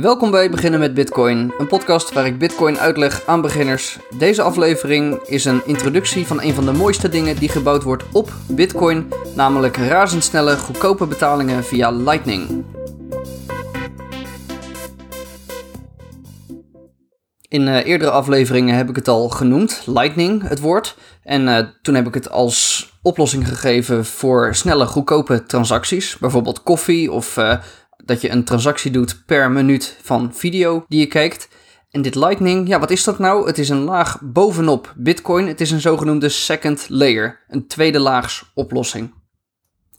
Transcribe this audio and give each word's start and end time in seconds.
Welkom 0.00 0.30
bij 0.30 0.50
Beginnen 0.50 0.80
met 0.80 0.94
Bitcoin, 0.94 1.52
een 1.58 1.66
podcast 1.66 2.12
waar 2.12 2.26
ik 2.26 2.38
Bitcoin 2.38 2.78
uitleg 2.78 3.26
aan 3.26 3.40
beginners. 3.40 3.98
Deze 4.18 4.42
aflevering 4.42 5.14
is 5.14 5.44
een 5.44 5.66
introductie 5.66 6.26
van 6.26 6.42
een 6.42 6.54
van 6.54 6.64
de 6.64 6.72
mooiste 6.72 7.08
dingen 7.08 7.36
die 7.36 7.48
gebouwd 7.48 7.82
wordt 7.82 8.04
op 8.12 8.32
Bitcoin, 8.48 9.12
namelijk 9.34 9.76
razendsnelle, 9.76 10.56
goedkope 10.56 11.06
betalingen 11.06 11.64
via 11.64 11.90
Lightning. 11.90 12.64
In 17.48 17.62
uh, 17.62 17.86
eerdere 17.86 18.10
afleveringen 18.10 18.76
heb 18.76 18.88
ik 18.88 18.96
het 18.96 19.08
al 19.08 19.28
genoemd, 19.28 19.82
Lightning, 19.86 20.48
het 20.48 20.60
woord. 20.60 20.96
En 21.22 21.46
uh, 21.46 21.58
toen 21.82 21.94
heb 21.94 22.06
ik 22.06 22.14
het 22.14 22.30
als 22.30 22.86
oplossing 23.02 23.48
gegeven 23.48 24.04
voor 24.04 24.54
snelle, 24.54 24.86
goedkope 24.86 25.42
transacties. 25.42 26.18
Bijvoorbeeld 26.18 26.62
koffie 26.62 27.12
of 27.12 27.36
uh, 27.36 27.58
dat 28.08 28.20
je 28.20 28.30
een 28.30 28.44
transactie 28.44 28.90
doet 28.90 29.22
per 29.26 29.50
minuut 29.50 29.96
van 30.02 30.34
video 30.34 30.84
die 30.88 31.00
je 31.00 31.06
kijkt. 31.06 31.48
En 31.90 32.02
dit 32.02 32.14
Lightning, 32.14 32.68
ja, 32.68 32.78
wat 32.78 32.90
is 32.90 33.04
dat 33.04 33.18
nou? 33.18 33.46
Het 33.46 33.58
is 33.58 33.68
een 33.68 33.82
laag 33.84 34.20
bovenop 34.22 34.94
Bitcoin. 34.96 35.46
Het 35.46 35.60
is 35.60 35.70
een 35.70 35.80
zogenoemde 35.80 36.28
second 36.28 36.86
layer, 36.88 37.44
een 37.48 37.66
tweede 37.66 37.98
laags 37.98 38.50
oplossing. 38.54 39.12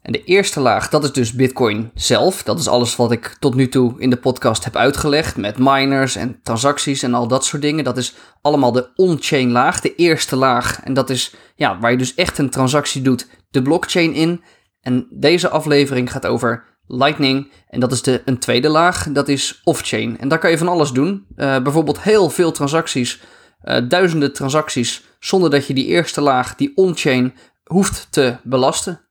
En 0.01 0.11
de 0.11 0.23
eerste 0.23 0.59
laag, 0.59 0.89
dat 0.89 1.03
is 1.03 1.11
dus 1.11 1.33
Bitcoin 1.33 1.91
zelf. 1.93 2.43
Dat 2.43 2.59
is 2.59 2.67
alles 2.67 2.95
wat 2.95 3.11
ik 3.11 3.35
tot 3.39 3.55
nu 3.55 3.69
toe 3.69 3.93
in 3.97 4.09
de 4.09 4.17
podcast 4.17 4.63
heb 4.63 4.75
uitgelegd. 4.75 5.37
Met 5.37 5.57
miners 5.57 6.15
en 6.15 6.39
transacties 6.43 7.03
en 7.03 7.13
al 7.13 7.27
dat 7.27 7.45
soort 7.45 7.61
dingen. 7.61 7.83
Dat 7.83 7.97
is 7.97 8.15
allemaal 8.41 8.71
de 8.71 8.91
on-chain 8.95 9.51
laag, 9.51 9.81
de 9.81 9.95
eerste 9.95 10.35
laag. 10.35 10.81
En 10.83 10.93
dat 10.93 11.09
is 11.09 11.35
ja, 11.55 11.79
waar 11.79 11.91
je 11.91 11.97
dus 11.97 12.15
echt 12.15 12.37
een 12.37 12.49
transactie 12.49 13.01
doet, 13.01 13.27
de 13.49 13.61
blockchain 13.61 14.13
in. 14.13 14.43
En 14.81 15.07
deze 15.09 15.49
aflevering 15.49 16.11
gaat 16.11 16.25
over 16.25 16.78
Lightning. 16.91 17.51
En 17.67 17.79
dat 17.79 17.91
is 17.91 18.01
de, 18.01 18.21
een 18.25 18.39
tweede 18.39 18.69
laag, 18.69 19.07
dat 19.11 19.27
is 19.27 19.61
off-chain. 19.63 20.19
En 20.19 20.27
daar 20.27 20.39
kan 20.39 20.49
je 20.49 20.57
van 20.57 20.67
alles 20.67 20.91
doen. 20.91 21.25
Uh, 21.35 21.59
bijvoorbeeld 21.59 22.01
heel 22.01 22.29
veel 22.29 22.51
transacties, 22.51 23.19
uh, 23.63 23.77
duizenden 23.89 24.33
transacties, 24.33 25.03
zonder 25.19 25.49
dat 25.49 25.67
je 25.67 25.73
die 25.73 25.85
eerste 25.85 26.21
laag, 26.21 26.55
die 26.55 26.71
on-chain, 26.75 27.33
hoeft 27.63 28.07
te 28.09 28.37
belasten. 28.43 29.01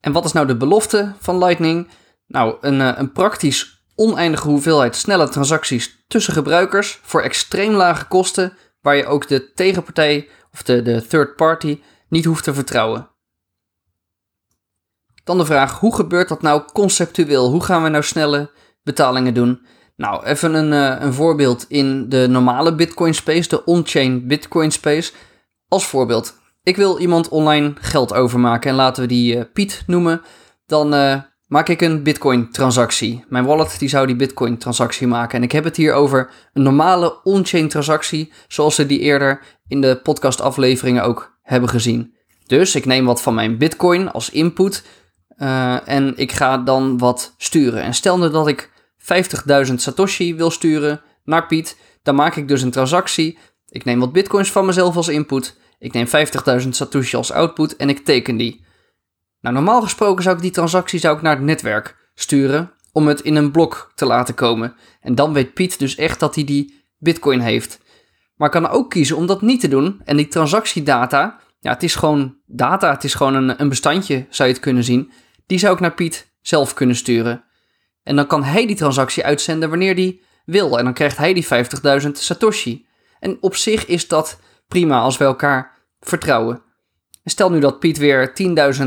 En 0.00 0.12
wat 0.12 0.24
is 0.24 0.32
nou 0.32 0.46
de 0.46 0.56
belofte 0.56 1.12
van 1.18 1.38
Lightning? 1.38 1.88
Nou, 2.26 2.56
een, 2.60 2.80
uh, 2.80 2.92
een 2.94 3.12
praktisch 3.12 3.84
oneindige 3.94 4.48
hoeveelheid 4.48 4.96
snelle 4.96 5.28
transacties 5.28 6.04
tussen 6.08 6.32
gebruikers 6.32 7.00
voor 7.02 7.22
extreem 7.22 7.72
lage 7.72 8.06
kosten, 8.06 8.52
waar 8.80 8.96
je 8.96 9.06
ook 9.06 9.28
de 9.28 9.52
tegenpartij 9.52 10.28
of 10.52 10.62
de, 10.62 10.82
de 10.82 11.06
third 11.06 11.36
party 11.36 11.80
niet 12.08 12.24
hoeft 12.24 12.44
te 12.44 12.54
vertrouwen. 12.54 13.08
Dan 15.24 15.38
de 15.38 15.44
vraag, 15.44 15.78
hoe 15.78 15.94
gebeurt 15.94 16.28
dat 16.28 16.42
nou 16.42 16.62
conceptueel? 16.72 17.50
Hoe 17.50 17.64
gaan 17.64 17.82
we 17.82 17.88
nou 17.88 18.04
snelle 18.04 18.50
betalingen 18.82 19.34
doen? 19.34 19.66
Nou, 19.96 20.24
even 20.24 20.54
een, 20.54 20.72
uh, 20.72 21.02
een 21.04 21.14
voorbeeld 21.14 21.64
in 21.68 22.08
de 22.08 22.26
normale 22.30 22.74
Bitcoin 22.74 23.14
space, 23.14 23.48
de 23.48 23.64
on-chain 23.64 24.26
Bitcoin 24.26 24.70
space. 24.70 25.12
Als 25.68 25.86
voorbeeld, 25.86 26.34
ik 26.62 26.76
wil 26.76 26.98
iemand 26.98 27.28
online 27.28 27.72
geld 27.80 28.14
overmaken 28.14 28.70
en 28.70 28.76
laten 28.76 29.02
we 29.02 29.08
die 29.08 29.36
uh, 29.36 29.42
Piet 29.52 29.82
noemen. 29.86 30.22
Dan 30.66 30.94
uh, 30.94 31.16
maak 31.46 31.68
ik 31.68 31.80
een 31.80 32.02
Bitcoin 32.02 32.50
transactie. 32.50 33.24
Mijn 33.28 33.44
wallet 33.44 33.78
die 33.78 33.88
zou 33.88 34.06
die 34.06 34.16
Bitcoin 34.16 34.58
transactie 34.58 35.06
maken. 35.06 35.38
En 35.38 35.44
ik 35.44 35.52
heb 35.52 35.64
het 35.64 35.76
hier 35.76 35.92
over 35.92 36.30
een 36.52 36.62
normale 36.62 37.22
on-chain 37.22 37.68
transactie, 37.68 38.32
zoals 38.48 38.76
we 38.76 38.86
die 38.86 38.98
eerder 39.00 39.42
in 39.66 39.80
de 39.80 40.00
podcast 40.02 40.40
afleveringen 40.40 41.04
ook 41.04 41.38
hebben 41.42 41.68
gezien. 41.68 42.14
Dus 42.46 42.74
ik 42.74 42.84
neem 42.84 43.04
wat 43.04 43.22
van 43.22 43.34
mijn 43.34 43.58
Bitcoin 43.58 44.10
als 44.10 44.30
input 44.30 44.84
uh, 45.40 45.88
en 45.88 46.16
ik 46.16 46.32
ga 46.32 46.58
dan 46.58 46.98
wat 46.98 47.34
sturen. 47.36 47.82
En 47.82 47.94
stel 47.94 48.18
nu 48.18 48.30
dat 48.30 48.48
ik 48.48 48.70
50.000 49.68 49.74
Satoshi 49.74 50.34
wil 50.34 50.50
sturen 50.50 51.00
naar 51.24 51.46
Piet, 51.46 51.76
dan 52.02 52.14
maak 52.14 52.36
ik 52.36 52.48
dus 52.48 52.62
een 52.62 52.70
transactie. 52.70 53.38
Ik 53.68 53.84
neem 53.84 54.00
wat 54.00 54.12
bitcoins 54.12 54.50
van 54.50 54.66
mezelf 54.66 54.96
als 54.96 55.08
input. 55.08 55.58
Ik 55.78 55.92
neem 55.92 56.06
50.000 56.62 56.68
Satoshi 56.68 57.16
als 57.16 57.32
output 57.32 57.76
en 57.76 57.88
ik 57.88 58.04
teken 58.04 58.36
die. 58.36 58.64
Nou, 59.40 59.54
normaal 59.54 59.82
gesproken 59.82 60.22
zou 60.22 60.36
ik 60.36 60.42
die 60.42 60.50
transactie 60.50 60.98
zou 60.98 61.16
ik 61.16 61.22
naar 61.22 61.36
het 61.36 61.44
netwerk 61.44 61.96
sturen 62.14 62.72
om 62.92 63.06
het 63.06 63.20
in 63.20 63.36
een 63.36 63.50
blok 63.50 63.92
te 63.94 64.06
laten 64.06 64.34
komen. 64.34 64.74
En 65.00 65.14
dan 65.14 65.32
weet 65.32 65.54
Piet 65.54 65.78
dus 65.78 65.94
echt 65.94 66.20
dat 66.20 66.34
hij 66.34 66.44
die 66.44 66.84
bitcoin 66.98 67.40
heeft. 67.40 67.80
Maar 68.36 68.50
kan 68.50 68.68
ook 68.68 68.90
kiezen 68.90 69.16
om 69.16 69.26
dat 69.26 69.42
niet 69.42 69.60
te 69.60 69.68
doen 69.68 70.00
en 70.04 70.16
die 70.16 70.28
transactiedata, 70.28 71.40
ja, 71.60 71.72
het 71.72 71.82
is 71.82 71.94
gewoon 71.94 72.36
data, 72.46 72.90
het 72.90 73.04
is 73.04 73.14
gewoon 73.14 73.34
een, 73.34 73.60
een 73.60 73.68
bestandje, 73.68 74.26
zou 74.30 74.48
je 74.48 74.54
het 74.54 74.64
kunnen 74.64 74.84
zien. 74.84 75.12
Die 75.50 75.58
zou 75.58 75.74
ik 75.74 75.80
naar 75.80 75.94
Piet 75.94 76.32
zelf 76.40 76.74
kunnen 76.74 76.96
sturen. 76.96 77.44
En 78.02 78.16
dan 78.16 78.26
kan 78.26 78.44
hij 78.44 78.66
die 78.66 78.76
transactie 78.76 79.24
uitzenden 79.24 79.68
wanneer 79.68 79.94
hij 79.94 80.20
wil. 80.44 80.78
En 80.78 80.84
dan 80.84 80.94
krijgt 80.94 81.16
hij 81.16 81.32
die 81.32 81.46
50.000 82.02 82.10
Satoshi. 82.12 82.86
En 83.20 83.38
op 83.40 83.56
zich 83.56 83.86
is 83.86 84.08
dat 84.08 84.38
prima 84.68 85.00
als 85.00 85.16
we 85.16 85.24
elkaar 85.24 85.78
vertrouwen. 86.00 86.62
En 87.22 87.30
stel 87.30 87.50
nu 87.50 87.60
dat 87.60 87.78
Piet 87.78 87.98
weer 87.98 88.32
10.000 88.80 88.86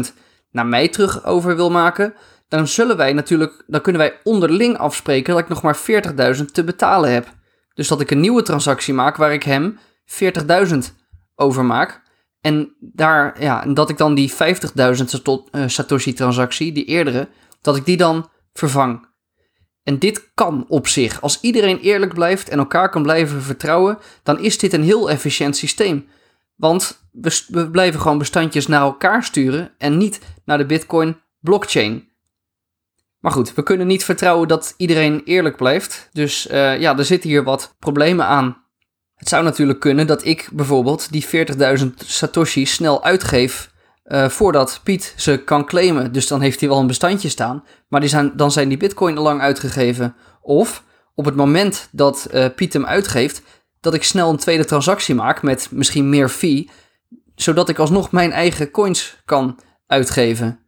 naar 0.52 0.66
mij 0.66 0.88
terug 0.88 1.26
over 1.26 1.56
wil 1.56 1.72
maken. 1.72 2.14
Dan 2.48 2.68
zullen 2.68 2.98
wij 2.98 3.14
natuurlijk, 3.14 3.64
dan 3.68 3.82
kunnen 3.82 4.02
wij 4.02 4.20
onderling 4.24 4.78
afspreken 4.78 5.34
dat 5.34 5.44
ik 5.44 5.50
nog 5.50 5.62
maar 5.62 5.78
40.000 6.38 6.46
te 6.52 6.64
betalen 6.64 7.12
heb. 7.12 7.28
Dus 7.74 7.88
dat 7.88 8.02
ik 8.02 8.12
een 8.12 8.20
nieuwe 8.20 8.42
transactie 8.42 8.94
maak 8.94 9.16
waar 9.16 9.34
ik 9.34 9.44
hem 9.44 9.80
40.000 10.70 10.78
overmaak. 11.36 12.03
En 12.44 12.76
daar, 12.80 13.42
ja, 13.42 13.66
dat 13.66 13.90
ik 13.90 13.98
dan 13.98 14.16
die 14.16 14.32
50.000 14.32 14.38
uh, 15.52 15.64
Satoshi-transactie, 15.68 16.72
die 16.72 16.86
eerdere, 16.86 17.28
dat 17.62 17.76
ik 17.76 17.86
die 17.86 17.98
dan 17.98 18.30
vervang. 18.54 19.08
En 19.84 20.00
dit 20.00 20.32
kan 20.34 20.66
op 20.68 20.88
zich. 20.88 21.22
Als 21.22 21.40
iedereen 21.42 21.80
eerlijk 21.80 22.14
blijft 22.14 22.50
en 22.50 22.58
elkaar 22.58 22.90
kan 22.90 23.02
blijven 23.02 23.42
vertrouwen, 23.42 23.98
dan 24.24 24.40
is 24.40 24.58
dit 24.58 24.74
een 24.74 24.84
heel 24.84 25.10
efficiënt 25.10 25.58
systeem. 25.58 26.08
Want 26.56 27.06
we, 27.12 27.70
blijven 27.72 28.00
gewoon 28.00 28.18
bestandjes 28.18 28.68
naar 28.68 28.82
elkaar 28.82 29.24
sturen 29.24 29.72
en 29.78 29.98
niet 29.98 30.20
naar 30.46 30.58
de 30.58 30.66
Bitcoin 30.66 31.22
blockchain. 31.40 32.10
Maar 33.20 33.32
goed, 33.32 33.54
we 33.54 33.64
kunnen 33.64 33.88
niet 33.88 34.04
vertrouwen 34.04 34.48
dat 34.48 34.74
iedereen 34.78 35.22
eerlijk 35.24 35.58
blijft. 35.58 36.10
Dus 36.12 36.48
uh, 36.48 36.80
ja, 36.80 36.98
er 36.98 37.06
zitten 37.06 37.30
hier 37.30 37.44
wat 37.44 37.76
problemen 37.80 38.26
aan. 38.26 38.63
Het 39.24 39.32
zou 39.32 39.44
natuurlijk 39.44 39.80
kunnen 39.80 40.08
dat 40.08 40.26
ik 40.26 40.50
bijvoorbeeld 40.54 41.12
die 41.12 41.26
40.000 41.80 41.86
Satoshi 42.06 42.66
snel 42.66 43.04
uitgeef 43.04 43.72
uh, 44.06 44.30
voordat 44.30 44.82
Piet 44.84 45.14
ze 45.18 45.38
kan 45.38 45.66
claimen. 45.66 46.12
Dus 46.12 46.28
dan 46.28 46.42
heeft 46.42 46.60
hij 46.60 46.70
wel 46.70 46.80
een 46.80 46.88
bestandje 46.88 47.30
staan, 47.30 47.64
maar 47.88 48.00
die 48.00 48.10
zijn, 48.10 48.32
dan 48.36 48.52
zijn 48.52 48.70
die 48.70 48.78
bitcoin 48.78 49.18
al 49.18 49.24
lang 49.24 49.42
uitgegeven. 49.42 50.16
Of 50.42 50.84
op 51.16 51.26
het 51.26 51.36
moment 51.36 51.88
dat 51.92 52.28
uh, 52.34 52.46
Piet 52.56 52.74
hem 52.74 52.86
uitgeeft, 52.86 53.42
dat 53.80 53.94
ik 53.94 54.04
snel 54.04 54.30
een 54.30 54.38
tweede 54.38 54.66
transactie 54.66 55.16
maak 55.16 55.42
met 55.42 55.68
misschien 55.72 56.10
meer 56.10 56.30
fee, 56.30 56.70
zodat 57.36 57.70
ik 57.70 57.80
alsnog 57.80 58.12
mijn 58.12 58.32
eigen 58.32 58.72
coins 58.72 59.22
kan 59.26 59.60
uitgeven. 59.88 60.60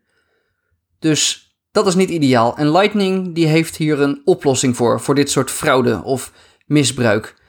Dus 0.99 1.53
dat 1.71 1.87
is 1.87 1.95
niet 1.95 2.09
ideaal. 2.09 2.57
En 2.57 2.71
Lightning 2.71 3.35
die 3.35 3.47
heeft 3.47 3.75
hier 3.75 4.01
een 4.01 4.21
oplossing 4.25 4.75
voor, 4.75 5.01
voor 5.01 5.15
dit 5.15 5.31
soort 5.31 5.51
fraude 5.51 6.03
of 6.03 6.31
misbruik. 6.65 7.43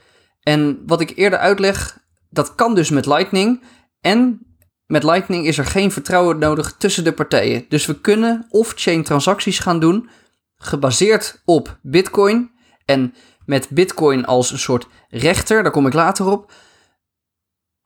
En 0.48 0.82
wat 0.86 1.00
ik 1.00 1.12
eerder 1.16 1.38
uitleg, 1.38 1.98
dat 2.30 2.54
kan 2.54 2.74
dus 2.74 2.90
met 2.90 3.06
Lightning. 3.06 3.62
En 4.00 4.46
met 4.86 5.02
Lightning 5.02 5.46
is 5.46 5.58
er 5.58 5.64
geen 5.64 5.92
vertrouwen 5.92 6.38
nodig 6.38 6.74
tussen 6.78 7.04
de 7.04 7.12
partijen. 7.12 7.64
Dus 7.68 7.86
we 7.86 8.00
kunnen 8.00 8.46
off-chain 8.48 9.02
transacties 9.02 9.58
gaan 9.58 9.80
doen, 9.80 10.08
gebaseerd 10.56 11.42
op 11.44 11.78
Bitcoin. 11.82 12.50
En 12.84 13.14
met 13.44 13.68
Bitcoin 13.68 14.24
als 14.24 14.50
een 14.50 14.58
soort 14.58 14.86
rechter, 15.08 15.62
daar 15.62 15.72
kom 15.72 15.86
ik 15.86 15.92
later 15.92 16.26
op. 16.26 16.52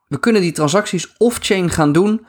We 0.07 0.19
kunnen 0.19 0.41
die 0.41 0.51
transacties 0.51 1.13
off-chain 1.17 1.69
gaan 1.69 1.91
doen 1.91 2.25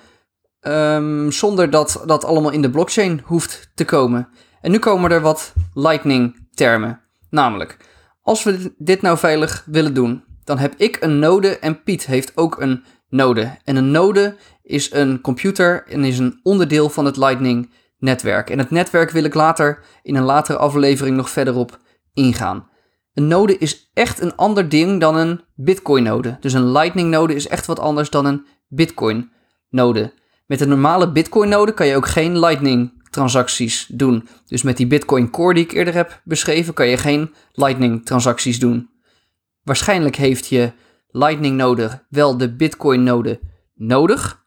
um, 0.60 1.32
zonder 1.32 1.70
dat 1.70 2.02
dat 2.06 2.24
allemaal 2.24 2.50
in 2.50 2.62
de 2.62 2.70
blockchain 2.70 3.20
hoeft 3.24 3.70
te 3.74 3.84
komen. 3.84 4.28
En 4.60 4.70
nu 4.70 4.78
komen 4.78 5.10
er 5.10 5.20
wat 5.20 5.52
Lightning-termen. 5.74 7.00
Namelijk, 7.30 7.76
als 8.22 8.42
we 8.42 8.74
dit 8.78 9.02
nou 9.02 9.18
veilig 9.18 9.64
willen 9.66 9.94
doen, 9.94 10.24
dan 10.44 10.58
heb 10.58 10.74
ik 10.76 10.96
een 11.00 11.18
node 11.18 11.58
en 11.58 11.82
Piet 11.82 12.06
heeft 12.06 12.36
ook 12.36 12.60
een 12.60 12.84
node. 13.08 13.56
En 13.64 13.76
een 13.76 13.90
node 13.90 14.36
is 14.62 14.92
een 14.92 15.20
computer 15.20 15.86
en 15.88 16.04
is 16.04 16.18
een 16.18 16.40
onderdeel 16.42 16.88
van 16.88 17.04
het 17.04 17.16
Lightning 17.16 17.70
netwerk. 17.98 18.50
En 18.50 18.58
het 18.58 18.70
netwerk 18.70 19.10
wil 19.10 19.24
ik 19.24 19.34
later 19.34 19.84
in 20.02 20.16
een 20.16 20.22
latere 20.22 20.58
aflevering 20.58 21.16
nog 21.16 21.30
verder 21.30 21.56
op 21.56 21.78
ingaan. 22.14 22.70
Een 23.14 23.26
node 23.28 23.58
is 23.58 23.90
echt 23.94 24.20
een 24.20 24.36
ander 24.36 24.68
ding 24.68 25.00
dan 25.00 25.16
een 25.16 25.40
Bitcoin 25.54 26.02
node. 26.02 26.36
Dus 26.40 26.52
een 26.52 26.72
Lightning 26.72 27.10
node 27.10 27.34
is 27.34 27.48
echt 27.48 27.66
wat 27.66 27.78
anders 27.78 28.10
dan 28.10 28.24
een 28.26 28.46
Bitcoin 28.68 29.30
node. 29.68 30.12
Met 30.46 30.60
een 30.60 30.68
normale 30.68 31.12
Bitcoin 31.12 31.48
node 31.48 31.74
kan 31.74 31.86
je 31.86 31.96
ook 31.96 32.06
geen 32.06 32.38
Lightning 32.38 33.01
transacties 33.12 33.86
doen. 33.88 34.28
Dus 34.46 34.62
met 34.62 34.76
die 34.76 34.86
Bitcoin 34.86 35.30
Core 35.30 35.54
die 35.54 35.64
ik 35.64 35.72
eerder 35.72 35.94
heb 35.94 36.20
beschreven, 36.24 36.74
kan 36.74 36.88
je 36.88 36.96
geen 36.96 37.34
Lightning 37.52 38.06
transacties 38.06 38.58
doen. 38.58 38.90
Waarschijnlijk 39.62 40.16
heeft 40.16 40.46
je 40.46 40.72
Lightning 41.08 41.56
node 41.56 42.02
wel 42.08 42.36
de 42.36 42.52
Bitcoin 42.52 43.02
node 43.02 43.40
nodig 43.74 44.44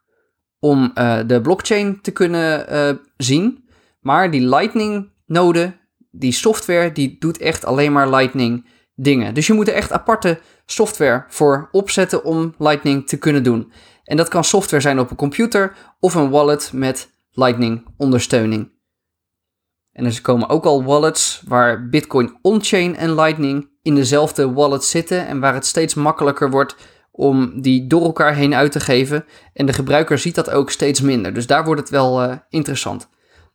om 0.58 0.92
uh, 0.94 1.18
de 1.26 1.40
blockchain 1.40 2.00
te 2.00 2.10
kunnen 2.10 2.72
uh, 2.72 2.96
zien. 3.16 3.68
Maar 4.00 4.30
die 4.30 4.48
Lightning 4.48 5.10
node, 5.26 5.76
die 6.10 6.32
software 6.32 6.92
die 6.92 7.16
doet 7.18 7.38
echt 7.38 7.64
alleen 7.64 7.92
maar 7.92 8.10
Lightning 8.10 8.66
dingen. 8.94 9.34
Dus 9.34 9.46
je 9.46 9.52
moet 9.52 9.68
er 9.68 9.74
echt 9.74 9.92
aparte 9.92 10.40
software 10.64 11.24
voor 11.28 11.68
opzetten 11.72 12.24
om 12.24 12.54
Lightning 12.58 13.08
te 13.08 13.16
kunnen 13.16 13.42
doen. 13.42 13.72
En 14.04 14.16
dat 14.16 14.28
kan 14.28 14.44
software 14.44 14.82
zijn 14.82 14.98
op 14.98 15.10
een 15.10 15.16
computer 15.16 15.76
of 16.00 16.14
een 16.14 16.30
wallet 16.30 16.70
met 16.72 17.14
Lightning 17.38 17.86
ondersteuning. 17.96 18.74
En 19.92 20.04
er 20.04 20.20
komen 20.22 20.48
ook 20.48 20.64
al 20.64 20.84
wallets 20.84 21.42
waar 21.46 21.88
Bitcoin 21.88 22.38
on-chain 22.42 22.96
en 22.96 23.14
Lightning 23.14 23.68
in 23.82 23.94
dezelfde 23.94 24.52
wallet 24.52 24.84
zitten 24.84 25.26
en 25.26 25.40
waar 25.40 25.54
het 25.54 25.66
steeds 25.66 25.94
makkelijker 25.94 26.50
wordt 26.50 26.76
om 27.10 27.60
die 27.60 27.86
door 27.86 28.02
elkaar 28.02 28.34
heen 28.34 28.54
uit 28.54 28.72
te 28.72 28.80
geven. 28.80 29.24
En 29.52 29.66
de 29.66 29.72
gebruiker 29.72 30.18
ziet 30.18 30.34
dat 30.34 30.50
ook 30.50 30.70
steeds 30.70 31.00
minder. 31.00 31.34
Dus 31.34 31.46
daar 31.46 31.64
wordt 31.64 31.80
het 31.80 31.90
wel 31.90 32.22
uh, 32.22 32.34
interessant. 32.48 33.08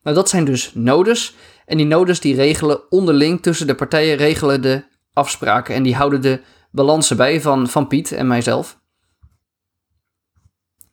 Nou, 0.03 0.15
dat 0.15 0.29
zijn 0.29 0.45
dus 0.45 0.71
nodes. 0.73 1.35
En 1.65 1.77
die 1.77 1.85
nodes 1.85 2.19
die 2.19 2.35
regelen 2.35 2.91
onderling 2.91 3.41
tussen 3.41 3.67
de 3.67 3.75
partijen 3.75 4.17
regelen 4.17 4.61
de 4.61 4.83
afspraken. 5.13 5.75
En 5.75 5.83
die 5.83 5.95
houden 5.95 6.21
de 6.21 6.41
balansen 6.71 7.17
bij 7.17 7.41
van, 7.41 7.67
van 7.67 7.87
Piet 7.87 8.11
en 8.11 8.27
mijzelf. 8.27 8.80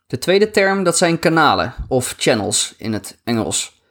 De 0.08 0.18
tweede 0.18 0.50
term, 0.50 0.82
dat 0.82 0.96
zijn 0.96 1.18
kanalen 1.18 1.74
of 1.88 2.14
channels 2.18 2.74
in 2.78 2.92
het 2.92 3.20
Engels. 3.24 3.82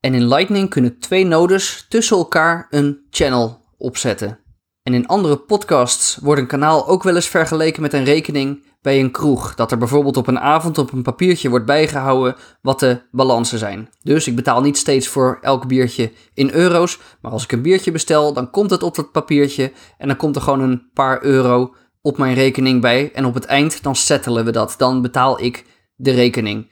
En 0.00 0.14
in 0.14 0.28
Lightning 0.28 0.70
kunnen 0.70 0.98
twee 0.98 1.24
nodes 1.24 1.86
tussen 1.88 2.16
elkaar 2.16 2.66
een 2.70 3.06
channel 3.10 3.64
opzetten. 3.78 4.38
En 4.82 4.94
in 4.94 5.06
andere 5.06 5.36
podcasts 5.36 6.16
wordt 6.16 6.40
een 6.40 6.46
kanaal 6.46 6.88
ook 6.88 7.02
wel 7.02 7.14
eens 7.14 7.28
vergeleken 7.28 7.82
met 7.82 7.92
een 7.92 8.04
rekening 8.04 8.64
bij 8.82 9.00
een 9.00 9.10
kroeg. 9.10 9.54
Dat 9.54 9.70
er 9.70 9.78
bijvoorbeeld 9.78 10.16
op 10.16 10.26
een 10.26 10.40
avond 10.40 10.78
op 10.78 10.92
een 10.92 11.02
papiertje 11.02 11.48
wordt 11.48 11.66
bijgehouden 11.66 12.36
wat 12.62 12.80
de 12.80 13.02
balansen 13.10 13.58
zijn. 13.58 13.88
Dus 14.02 14.26
ik 14.26 14.36
betaal 14.36 14.60
niet 14.60 14.78
steeds 14.78 15.08
voor 15.08 15.38
elk 15.40 15.66
biertje 15.66 16.12
in 16.34 16.50
euro's. 16.50 16.98
Maar 17.20 17.32
als 17.32 17.44
ik 17.44 17.52
een 17.52 17.62
biertje 17.62 17.92
bestel, 17.92 18.32
dan 18.32 18.50
komt 18.50 18.70
het 18.70 18.82
op 18.82 18.94
dat 18.94 19.12
papiertje. 19.12 19.72
En 19.96 20.08
dan 20.08 20.16
komt 20.16 20.36
er 20.36 20.42
gewoon 20.42 20.60
een 20.60 20.90
paar 20.92 21.22
euro 21.22 21.74
op 22.02 22.18
mijn 22.18 22.34
rekening 22.34 22.80
bij. 22.80 23.12
En 23.12 23.24
op 23.24 23.34
het 23.34 23.44
eind 23.44 23.82
dan 23.82 23.96
settelen 23.96 24.44
we 24.44 24.50
dat. 24.50 24.74
Dan 24.78 25.02
betaal 25.02 25.42
ik 25.42 25.64
de 25.96 26.10
rekening. 26.10 26.70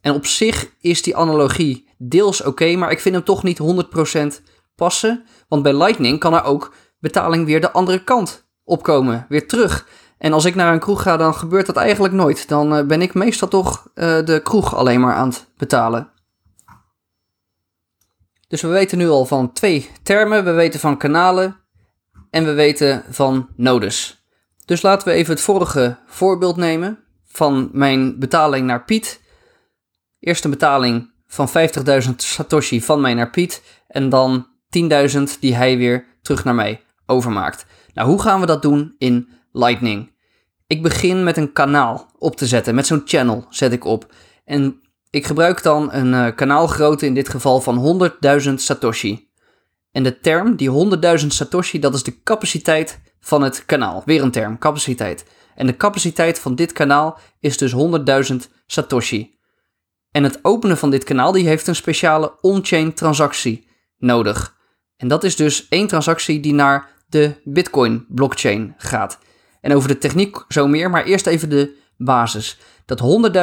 En 0.00 0.14
op 0.14 0.26
zich 0.26 0.70
is 0.80 1.02
die 1.02 1.16
analogie 1.16 1.88
deels 1.98 2.42
oké, 2.42 2.76
maar 2.76 2.90
ik 2.90 3.00
vind 3.00 3.14
hem 3.14 3.24
toch 3.24 3.42
niet 3.42 3.60
100% 4.38 4.42
passen. 4.74 5.24
Want 5.48 5.62
bij 5.62 5.74
Lightning 5.76 6.18
kan 6.18 6.34
er 6.34 6.44
ook 6.44 6.74
betaling 6.98 7.46
weer 7.46 7.60
de 7.60 7.72
andere 7.72 8.04
kant 8.04 8.48
opkomen, 8.64 9.26
weer 9.28 9.48
terug. 9.48 9.88
En 10.18 10.32
als 10.32 10.44
ik 10.44 10.54
naar 10.54 10.72
een 10.72 10.80
kroeg 10.80 11.02
ga, 11.02 11.16
dan 11.16 11.34
gebeurt 11.34 11.66
dat 11.66 11.76
eigenlijk 11.76 12.14
nooit. 12.14 12.48
Dan 12.48 12.76
eh, 12.76 12.86
ben 12.86 13.02
ik 13.02 13.14
meestal 13.14 13.48
toch 13.48 13.90
uh, 13.94 14.24
de 14.24 14.40
kroeg 14.42 14.74
alleen 14.74 15.00
maar 15.00 15.14
aan 15.14 15.28
het 15.28 15.48
betalen. 15.56 16.10
Dus 18.48 18.62
we 18.62 18.68
weten 18.68 18.98
nu 18.98 19.08
al 19.08 19.26
van 19.26 19.52
twee 19.52 19.90
termen. 20.02 20.44
We 20.44 20.50
weten 20.50 20.80
van 20.80 20.96
kanalen 20.96 21.56
en 22.30 22.44
we 22.44 22.52
weten 22.52 23.04
van 23.08 23.48
nodes. 23.56 24.15
Dus 24.66 24.82
laten 24.82 25.08
we 25.08 25.14
even 25.14 25.34
het 25.34 25.42
vorige 25.42 25.96
voorbeeld 26.06 26.56
nemen 26.56 26.98
van 27.24 27.68
mijn 27.72 28.18
betaling 28.18 28.66
naar 28.66 28.84
Piet. 28.84 29.20
Eerst 30.20 30.44
een 30.44 30.50
betaling 30.50 31.10
van 31.26 31.48
50.000 31.48 32.14
Satoshi 32.16 32.82
van 32.82 33.00
mij 33.00 33.14
naar 33.14 33.30
Piet 33.30 33.62
en 33.88 34.08
dan 34.08 34.46
10.000 35.10 35.22
die 35.40 35.54
hij 35.54 35.76
weer 35.76 36.06
terug 36.22 36.44
naar 36.44 36.54
mij 36.54 36.82
overmaakt. 37.06 37.66
Nou, 37.94 38.08
hoe 38.08 38.22
gaan 38.22 38.40
we 38.40 38.46
dat 38.46 38.62
doen 38.62 38.94
in 38.98 39.28
Lightning? 39.52 40.14
Ik 40.66 40.82
begin 40.82 41.24
met 41.24 41.36
een 41.36 41.52
kanaal 41.52 42.10
op 42.18 42.36
te 42.36 42.46
zetten, 42.46 42.74
met 42.74 42.86
zo'n 42.86 43.02
channel 43.04 43.46
zet 43.50 43.72
ik 43.72 43.84
op. 43.84 44.12
En 44.44 44.80
ik 45.10 45.26
gebruik 45.26 45.62
dan 45.62 45.92
een 45.92 46.12
uh, 46.12 46.34
kanaalgrootte, 46.34 47.06
in 47.06 47.14
dit 47.14 47.28
geval 47.28 47.60
van 47.60 48.10
100.000 48.48 48.54
Satoshi. 48.54 49.28
En 49.92 50.02
de 50.02 50.20
term, 50.20 50.56
die 50.56 50.70
100.000 51.20 51.26
Satoshi, 51.26 51.78
dat 51.78 51.94
is 51.94 52.02
de 52.02 52.22
capaciteit 52.22 53.00
van 53.26 53.42
het 53.42 53.64
kanaal. 53.64 54.02
Weer 54.04 54.22
een 54.22 54.30
term, 54.30 54.58
capaciteit. 54.58 55.24
En 55.54 55.66
de 55.66 55.76
capaciteit 55.76 56.38
van 56.38 56.54
dit 56.54 56.72
kanaal 56.72 57.18
is 57.40 57.58
dus 57.58 57.74
100.000 58.32 58.36
Satoshi. 58.66 59.38
En 60.10 60.22
het 60.22 60.38
openen 60.42 60.78
van 60.78 60.90
dit 60.90 61.04
kanaal 61.04 61.32
die 61.32 61.46
heeft 61.46 61.66
een 61.66 61.76
speciale 61.76 62.38
on-chain 62.40 62.94
transactie 62.94 63.68
nodig. 63.98 64.56
En 64.96 65.08
dat 65.08 65.24
is 65.24 65.36
dus 65.36 65.68
één 65.68 65.86
transactie 65.86 66.40
die 66.40 66.54
naar 66.54 66.88
de 67.08 67.40
Bitcoin 67.44 68.06
blockchain 68.08 68.74
gaat. 68.76 69.18
En 69.60 69.74
over 69.74 69.88
de 69.88 69.98
techniek 69.98 70.44
zo 70.48 70.66
meer, 70.66 70.90
maar 70.90 71.04
eerst 71.04 71.26
even 71.26 71.48
de 71.48 71.76
basis. 71.96 72.58
Dat 72.84 73.00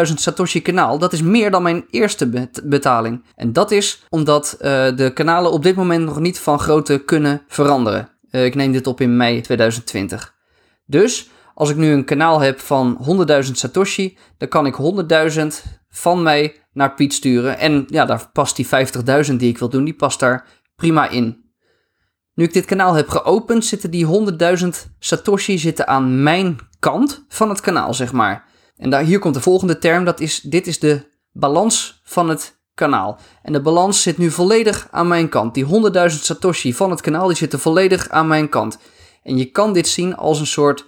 100.000 0.08 0.14
Satoshi 0.14 0.62
kanaal, 0.62 1.00
dat 1.00 1.14
is 1.14 1.22
meer 1.22 1.52
dan 1.52 1.64
mijn 1.64 1.86
eerste 1.90 2.50
betaling. 2.64 3.24
En 3.36 3.54
dat 3.54 3.72
is 3.72 4.04
omdat 4.10 4.54
uh, 4.54 4.62
de 4.96 5.12
kanalen 5.14 5.52
op 5.52 5.64
dit 5.64 5.76
moment 5.76 6.06
nog 6.06 6.20
niet 6.20 6.40
van 6.40 6.60
grootte 6.60 6.98
kunnen 6.98 7.42
veranderen. 7.48 8.13
Uh, 8.36 8.46
ik 8.46 8.56
neem 8.56 8.72
dit 8.72 8.88
op 8.88 9.02
in 9.02 9.18
mei 9.18 9.42
2020. 9.42 10.36
Dus 10.86 11.30
als 11.54 11.70
ik 11.70 11.76
nu 11.76 11.92
een 11.92 12.06
kanaal 12.06 12.40
heb 12.40 12.60
van 12.60 13.06
100.000 13.46 13.52
Satoshi, 13.52 14.18
dan 14.38 14.48
kan 14.48 14.66
ik 14.66 14.76
100.000 15.34 15.48
van 15.90 16.24
mij 16.24 16.56
naar 16.74 16.94
Piet 16.94 17.14
sturen. 17.14 17.58
En 17.58 17.86
ja, 17.88 18.06
daar 18.06 18.30
past 18.34 18.56
die 18.56 18.68
50.000 19.28 19.36
die 19.36 19.50
ik 19.50 19.58
wil 19.58 19.70
doen, 19.70 19.84
die 19.84 19.96
past 19.96 20.20
daar 20.20 20.48
prima 20.76 21.10
in. 21.10 21.42
Nu 22.34 22.44
ik 22.44 22.54
dit 22.54 22.66
kanaal 22.66 22.94
heb 22.94 23.10
geopend, 23.10 23.66
zitten 23.66 23.92
die 23.92 24.08
100.000 24.60 24.68
Satoshi 25.00 25.58
zitten 25.58 25.88
aan 25.88 26.24
mijn 26.24 26.58
kant 26.80 27.26
van 27.28 27.50
het 27.50 27.60
kanaal, 27.60 27.94
zeg 27.94 28.12
maar. 28.12 28.46
En 28.76 28.90
daar, 28.90 29.04
hier 29.04 29.20
komt 29.20 29.34
de 29.34 29.42
volgende 29.42 29.78
term, 29.78 30.06
dat 30.06 30.20
is, 30.20 30.42
dit 30.42 30.68
is 30.68 30.80
de 30.80 31.12
balans 31.32 32.02
van 32.04 32.30
het 32.30 32.63
kanaal. 32.74 33.20
En 33.42 33.54
de 33.54 33.62
balans 33.62 34.02
zit 34.02 34.18
nu 34.18 34.32
volledig 34.32 34.88
aan 34.92 35.08
mijn 35.08 35.30
kant. 35.30 35.54
Die 35.54 35.66
100.000 35.66 35.72
Satoshi 36.06 36.74
van 36.74 36.90
het 36.90 37.02
kanaal, 37.02 37.28
die 37.28 37.38
zitten 37.38 37.60
volledig 37.60 38.10
aan 38.10 38.28
mijn 38.28 38.50
kant. 38.50 38.78
En 39.24 39.38
je 39.38 39.46
kan 39.46 39.74
dit 39.74 39.88
zien 39.88 40.16
als 40.16 40.40
een 40.40 40.48
soort 40.48 40.86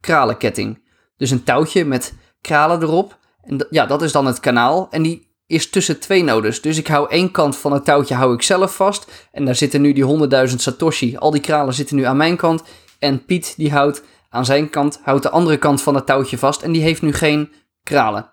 kralenketting. 0.00 0.84
Dus 1.16 1.30
een 1.30 1.44
touwtje 1.44 1.84
met 1.84 2.14
kralen 2.40 2.82
erop. 2.82 3.18
En 3.42 3.66
ja, 3.70 3.86
dat 3.86 4.02
is 4.02 4.12
dan 4.12 4.26
het 4.26 4.40
kanaal. 4.40 4.86
En 4.90 5.02
die 5.02 5.34
is 5.46 5.70
tussen 5.70 6.00
twee 6.00 6.24
nodes. 6.24 6.60
Dus 6.60 6.78
ik 6.78 6.86
hou 6.86 7.10
één 7.10 7.30
kant 7.30 7.56
van 7.56 7.72
het 7.72 7.84
touwtje 7.84 8.14
hou 8.14 8.34
ik 8.34 8.42
zelf 8.42 8.76
vast. 8.76 9.28
En 9.32 9.44
daar 9.44 9.54
zitten 9.54 9.80
nu 9.80 9.92
die 9.92 10.28
100.000 10.48 10.54
Satoshi. 10.54 11.16
Al 11.16 11.30
die 11.30 11.40
kralen 11.40 11.74
zitten 11.74 11.96
nu 11.96 12.02
aan 12.02 12.16
mijn 12.16 12.36
kant. 12.36 12.62
En 12.98 13.24
Piet 13.24 13.54
die 13.56 13.72
houdt 13.72 14.02
aan 14.28 14.44
zijn 14.44 14.70
kant, 14.70 15.00
houdt 15.02 15.22
de 15.22 15.30
andere 15.30 15.56
kant 15.56 15.82
van 15.82 15.94
het 15.94 16.06
touwtje 16.06 16.38
vast. 16.38 16.62
En 16.62 16.72
die 16.72 16.82
heeft 16.82 17.02
nu 17.02 17.12
geen 17.12 17.52
kralen. 17.82 18.32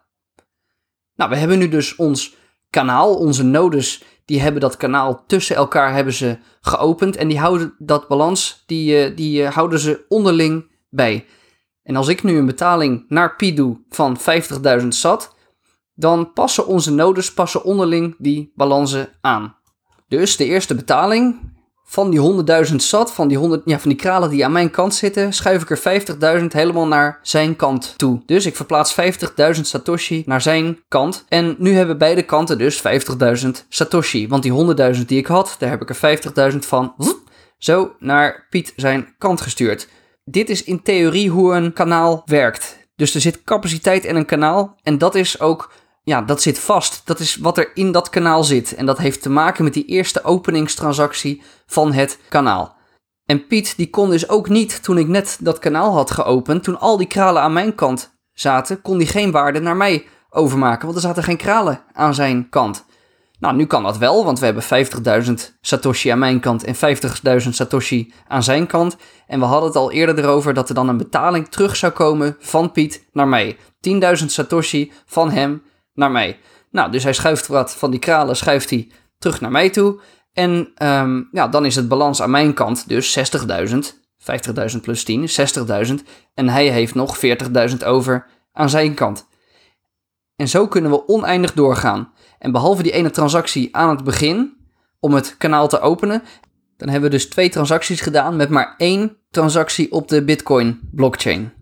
Nou, 1.15 1.29
we 1.29 1.35
hebben 1.35 1.59
nu 1.59 1.69
dus 1.69 1.95
ons 1.95 2.35
kanaal, 2.74 3.16
onze 3.16 3.44
nodes, 3.44 4.04
die 4.25 4.42
hebben 4.42 4.62
dat 4.62 4.78
kanaal 4.78 5.24
tussen 5.28 5.56
elkaar 5.56 5.94
hebben 5.94 6.14
ze 6.14 6.38
geopend. 6.62 7.16
En 7.16 7.28
die 7.28 7.40
houden 7.40 7.75
dat 7.78 8.08
balans, 8.08 8.64
die, 8.66 8.98
eh, 8.98 9.16
die 9.16 9.44
eh, 9.44 9.54
houden 9.54 9.80
ze 9.80 10.06
onderling 10.08 10.72
bij. 10.89 11.25
En 11.84 11.96
als 11.96 12.08
ik 12.08 12.24
nu 12.24 12.38
een 12.38 12.46
betaling 12.46 13.06
naar 13.08 13.36
Piet 13.36 13.58
doe 13.58 13.77
van 13.89 14.18
50.000 14.20 14.88
sat, 14.88 15.36
dan 15.94 16.34
passen 16.34 16.68
onze 16.68 16.92
nodes 16.92 17.34
passen 17.34 17.63
onderling 17.63 18.15
die 18.18 18.51
balansen 18.56 19.10
aan. 19.22 19.56
Dus 20.08 20.38
de 20.38 20.46
eerste 20.46 20.75
betaling 20.75 21.52
van 21.86 22.10
die 22.10 22.44
100.000 22.70 22.75
sat, 22.75 23.13
van 23.13 23.28
die, 23.28 23.38
100, 23.38 23.62
ja, 23.66 23.80
van 23.80 23.90
die 23.90 24.00
kralen 24.00 24.30
die 24.30 24.46
aan 24.46 24.52
mijn 24.52 24.72
kant 24.72 24.96
zitten, 24.96 25.34
schuif 25.34 25.62
ik 25.62 25.70
er 25.70 26.40
50.000 26.42 26.46
helemaal 26.48 26.88
naar 26.88 27.20
zijn 27.22 27.56
kant 27.56 27.94
toe. 27.98 28.22
Dus 28.25 28.46
ik 28.46 28.56
verplaats 28.56 28.96
50.000 29.56 29.62
Satoshi 29.62 30.24
naar 30.25 30.42
zijn 30.42 30.80
kant. 30.88 31.25
En 31.28 31.56
nu 31.58 31.75
hebben 31.75 31.98
beide 31.98 32.24
kanten 32.24 32.58
dus 32.58 32.84
50.000 33.44 33.50
Satoshi. 33.70 34.28
Want 34.28 34.44
die 34.44 34.75
100.000 34.96 35.06
die 35.06 35.18
ik 35.18 35.28
had, 35.28 35.56
daar 35.60 35.70
heb 35.70 35.82
ik 35.82 35.90
er 35.90 36.52
50.000 36.52 36.58
van 36.58 36.94
zo 37.58 37.96
naar 38.00 38.48
Piet 38.50 38.74
zijn 38.75 39.16
kant 39.18 39.42
gestuurd. 39.42 39.88
Dit 40.24 40.50
is 40.50 40.63
in 40.63 40.82
theorie 40.82 41.30
hoe 41.30 41.54
een 41.54 41.74
kanaal 41.74 42.22
werkt. 42.25 42.78
Dus 42.96 43.16
er 43.16 43.22
zit 43.22 43.44
capaciteit 43.44 44.06
in 44.06 44.16
een 44.16 44.25
kanaal 44.25 44.75
en 44.84 44.98
dat 44.98 45.16
is 45.16 45.40
ook 45.40 45.72
ja, 46.03 46.22
dat 46.22 46.41
zit 46.41 46.60
vast. 46.60 47.01
Dat 47.05 47.19
is 47.19 47.36
wat 47.36 47.57
er 47.57 47.72
in 47.74 47.91
dat 47.91 48.10
kanaal 48.10 48.43
zit. 48.43 48.75
En 48.75 48.86
dat 48.86 48.98
heeft 48.98 49.22
te 49.22 49.29
maken 49.29 49.63
met 49.63 49.74
die 49.74 49.86
eerste 49.86 50.24
openingstransactie 50.24 51.41
van 51.65 51.93
het 51.93 52.19
kanaal. 52.29 52.75
En 53.25 53.48
Piet 53.48 53.74
die 53.77 53.89
kon 53.89 54.10
dus 54.10 54.29
ook 54.29 54.50
niet, 54.50 54.83
toen 54.83 54.98
ik 54.98 55.07
net 55.07 55.38
dat 55.41 55.60
kanaal 55.60 55.93
had 55.93 56.12
geopend, 56.12 56.63
toen 56.63 56.79
al 56.79 56.98
die 56.98 57.07
kralen 57.07 57.41
aan 57.41 57.53
mijn 57.53 57.75
kant 57.75 58.13
zaten, 58.33 58.81
kon 58.81 58.98
die 58.98 59.07
geen 59.07 59.31
waarde 59.31 59.60
naar 59.60 59.75
mij 59.75 60.05
overmaken, 60.29 60.83
want 60.83 60.95
er 60.95 61.01
zaten 61.01 61.24
geen 61.24 61.38
kralen 61.38 61.81
aan 61.93 62.13
zijn 62.13 62.50
kant. 62.50 62.86
Nou, 63.39 63.55
nu 63.55 63.65
kan 63.65 63.83
dat 63.83 63.98
wel, 63.98 64.25
want 64.25 64.39
we 64.39 64.45
hebben 64.45 64.63
50.000 65.25 65.33
Satoshi 65.62 66.10
aan 66.10 66.19
mijn 66.19 66.39
kant 66.39 66.63
en 66.63 66.75
50.000 67.43 67.50
Satoshi 67.50 68.13
aan 68.27 68.43
zijn 68.43 68.67
kant. 68.67 68.98
En 69.27 69.39
we 69.39 69.45
hadden 69.45 69.67
het 69.67 69.77
al 69.77 69.91
eerder 69.91 70.19
erover 70.19 70.53
dat 70.53 70.69
er 70.69 70.75
dan 70.75 70.89
een 70.89 70.98
betaling 70.98 71.48
terug 71.48 71.75
zou 71.75 71.91
komen 71.91 72.36
van 72.39 72.72
Piet 72.72 73.05
naar 73.12 73.27
mij. 73.27 73.57
10.000 73.89 74.25
Satoshi 74.25 74.91
van 75.05 75.31
hem 75.31 75.63
naar 75.93 76.12
mij. 76.12 76.39
Nou, 76.71 76.91
dus 76.91 77.03
hij 77.03 77.13
schuift 77.13 77.47
wat 77.47 77.75
van 77.75 77.91
die 77.91 78.00
kralen, 78.00 78.35
schuift 78.35 78.69
hij 78.69 78.91
terug 79.17 79.41
naar 79.41 79.51
mij 79.51 79.69
toe. 79.69 80.00
En 80.33 80.71
um, 80.83 81.29
ja, 81.31 81.47
dan 81.47 81.65
is 81.65 81.75
het 81.75 81.88
balans 81.88 82.21
aan 82.21 82.31
mijn 82.31 82.53
kant 82.53 82.88
dus 82.88 83.19
60.000. 83.69 83.75
50.000 84.73 84.79
plus 84.81 85.03
10 85.03 85.29
60.000. 85.88 85.93
En 86.33 86.50
hij 86.50 86.67
heeft 86.67 86.95
nog 86.95 87.17
40.000 87.71 87.77
over 87.85 88.25
aan 88.51 88.69
zijn 88.69 88.93
kant. 88.93 89.27
En 90.35 90.47
zo 90.47 90.67
kunnen 90.67 90.91
we 90.91 91.07
oneindig 91.07 91.53
doorgaan. 91.53 92.13
En 92.39 92.51
behalve 92.51 92.83
die 92.83 92.91
ene 92.91 93.09
transactie 93.09 93.75
aan 93.75 93.89
het 93.89 94.03
begin, 94.03 94.57
om 95.00 95.13
het 95.13 95.35
kanaal 95.38 95.67
te 95.67 95.79
openen, 95.79 96.23
Dan 96.77 96.89
hebben 96.89 97.09
we 97.09 97.15
dus 97.15 97.29
twee 97.29 97.50
transacties 97.50 98.01
gedaan 98.01 98.35
met 98.35 98.50
maar 98.50 98.73
één 98.77 99.17
transactie 99.31 99.91
op 99.91 100.07
de 100.07 100.23
Bitcoin 100.23 100.79
blockchain. 100.91 101.53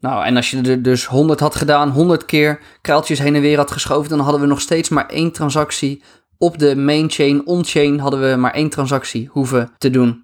Nou, 0.00 0.24
en 0.24 0.36
als 0.36 0.50
je 0.50 0.60
er 0.60 0.82
dus 0.82 1.06
100 1.06 1.40
had 1.40 1.54
gedaan, 1.54 1.90
100 1.90 2.24
keer 2.24 2.60
kraaltjes 2.80 3.18
heen 3.18 3.34
en 3.34 3.40
weer 3.40 3.56
had 3.56 3.70
geschoven, 3.70 4.10
dan 4.10 4.20
hadden 4.20 4.40
we 4.40 4.46
nog 4.46 4.60
steeds 4.60 4.88
maar 4.88 5.06
één 5.06 5.32
transactie 5.32 6.02
op 6.38 6.58
de 6.58 6.76
main 6.76 7.10
chain, 7.10 7.46
on-chain 7.46 7.98
hadden 7.98 8.30
we 8.30 8.36
maar 8.36 8.52
één 8.52 8.68
transactie 8.68 9.28
hoeven 9.32 9.70
te 9.78 9.90
doen. 9.90 10.22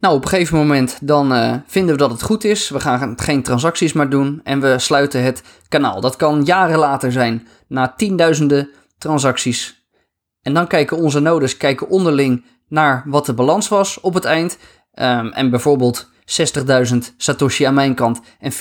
Nou, 0.00 0.16
op 0.16 0.22
een 0.22 0.28
gegeven 0.28 0.56
moment 0.56 0.98
dan 1.02 1.32
uh, 1.32 1.54
vinden 1.66 1.94
we 1.94 2.00
dat 2.00 2.10
het 2.10 2.22
goed 2.22 2.44
is. 2.44 2.68
We 2.68 2.80
gaan 2.80 3.18
geen 3.18 3.42
transacties 3.42 3.92
meer 3.92 4.08
doen 4.08 4.40
en 4.42 4.60
we 4.60 4.78
sluiten 4.78 5.22
het 5.22 5.42
kanaal. 5.68 6.00
Dat 6.00 6.16
kan 6.16 6.44
jaren 6.44 6.78
later 6.78 7.12
zijn, 7.12 7.46
na 7.68 7.92
tienduizenden 7.96 8.70
transacties. 8.98 9.86
En 10.42 10.54
dan 10.54 10.66
kijken 10.66 10.96
onze 10.96 11.20
nodes 11.20 11.56
kijken 11.56 11.88
onderling 11.88 12.44
naar 12.68 13.02
wat 13.06 13.26
de 13.26 13.34
balans 13.34 13.68
was 13.68 14.00
op 14.00 14.14
het 14.14 14.24
eind. 14.24 14.58
Um, 14.94 15.32
en 15.32 15.50
bijvoorbeeld 15.50 16.10
60.000 16.26 16.98
Satoshi 17.16 17.64
aan 17.64 17.74
mijn 17.74 17.94
kant 17.94 18.20
en 18.38 18.52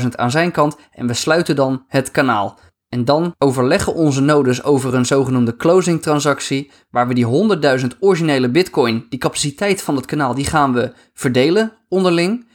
40.000 0.00 0.08
aan 0.10 0.30
zijn 0.30 0.50
kant. 0.50 0.76
En 0.90 1.06
we 1.06 1.14
sluiten 1.14 1.56
dan 1.56 1.84
het 1.86 2.10
kanaal. 2.10 2.58
En 2.88 3.04
dan 3.04 3.34
overleggen 3.38 3.94
onze 3.94 4.20
nodes 4.20 4.62
over 4.62 4.94
een 4.94 5.06
zogenoemde 5.06 5.56
closing 5.56 6.02
transactie, 6.02 6.70
waar 6.90 7.08
we 7.08 7.14
die 7.14 7.80
100.000 7.80 7.86
originele 8.00 8.50
bitcoin, 8.50 9.06
die 9.08 9.18
capaciteit 9.18 9.82
van 9.82 9.96
het 9.96 10.06
kanaal, 10.06 10.34
die 10.34 10.44
gaan 10.44 10.72
we 10.72 10.92
verdelen 11.14 11.72
onderling. 11.88 12.46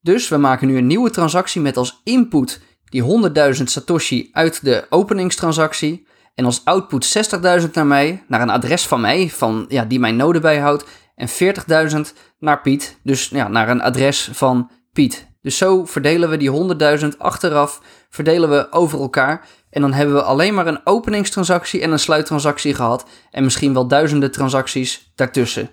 Dus 0.00 0.28
we 0.28 0.36
maken 0.36 0.66
nu 0.66 0.76
een 0.76 0.86
nieuwe 0.86 1.10
transactie 1.10 1.60
met 1.60 1.76
als 1.76 2.00
input 2.04 2.60
die 2.84 3.02
100.000 3.56 3.62
satoshi 3.62 4.28
uit 4.32 4.64
de 4.64 4.86
openingstransactie. 4.88 6.06
En 6.34 6.44
als 6.44 6.64
output 6.64 7.32
60.000 7.62 7.70
naar 7.72 7.86
mij, 7.86 8.24
naar 8.28 8.40
een 8.40 8.50
adres 8.50 8.86
van 8.86 9.00
mij, 9.00 9.30
van, 9.30 9.64
ja, 9.68 9.84
die 9.84 10.00
mijn 10.00 10.16
node 10.16 10.40
bijhoudt. 10.40 10.84
En 11.14 11.28
40.000 11.28 12.00
naar 12.38 12.60
Piet, 12.60 12.98
dus 13.02 13.28
ja, 13.28 13.48
naar 13.48 13.68
een 13.68 13.82
adres 13.82 14.28
van 14.32 14.70
Piet. 14.92 15.30
Dus 15.42 15.56
zo 15.56 15.84
verdelen 15.84 16.30
we 16.30 16.36
die 16.36 16.76
100.000 17.00 17.08
achteraf, 17.18 17.80
verdelen 18.10 18.50
we 18.50 18.72
over 18.72 19.00
elkaar. 19.00 19.46
En 19.70 19.80
dan 19.80 19.92
hebben 19.92 20.14
we 20.14 20.22
alleen 20.22 20.54
maar 20.54 20.66
een 20.66 20.80
openingstransactie 20.84 21.80
en 21.80 21.90
een 21.90 21.98
sluittransactie 21.98 22.74
gehad. 22.74 23.04
En 23.30 23.44
misschien 23.44 23.74
wel 23.74 23.86
duizenden 23.86 24.30
transacties 24.30 25.12
daartussen. 25.14 25.70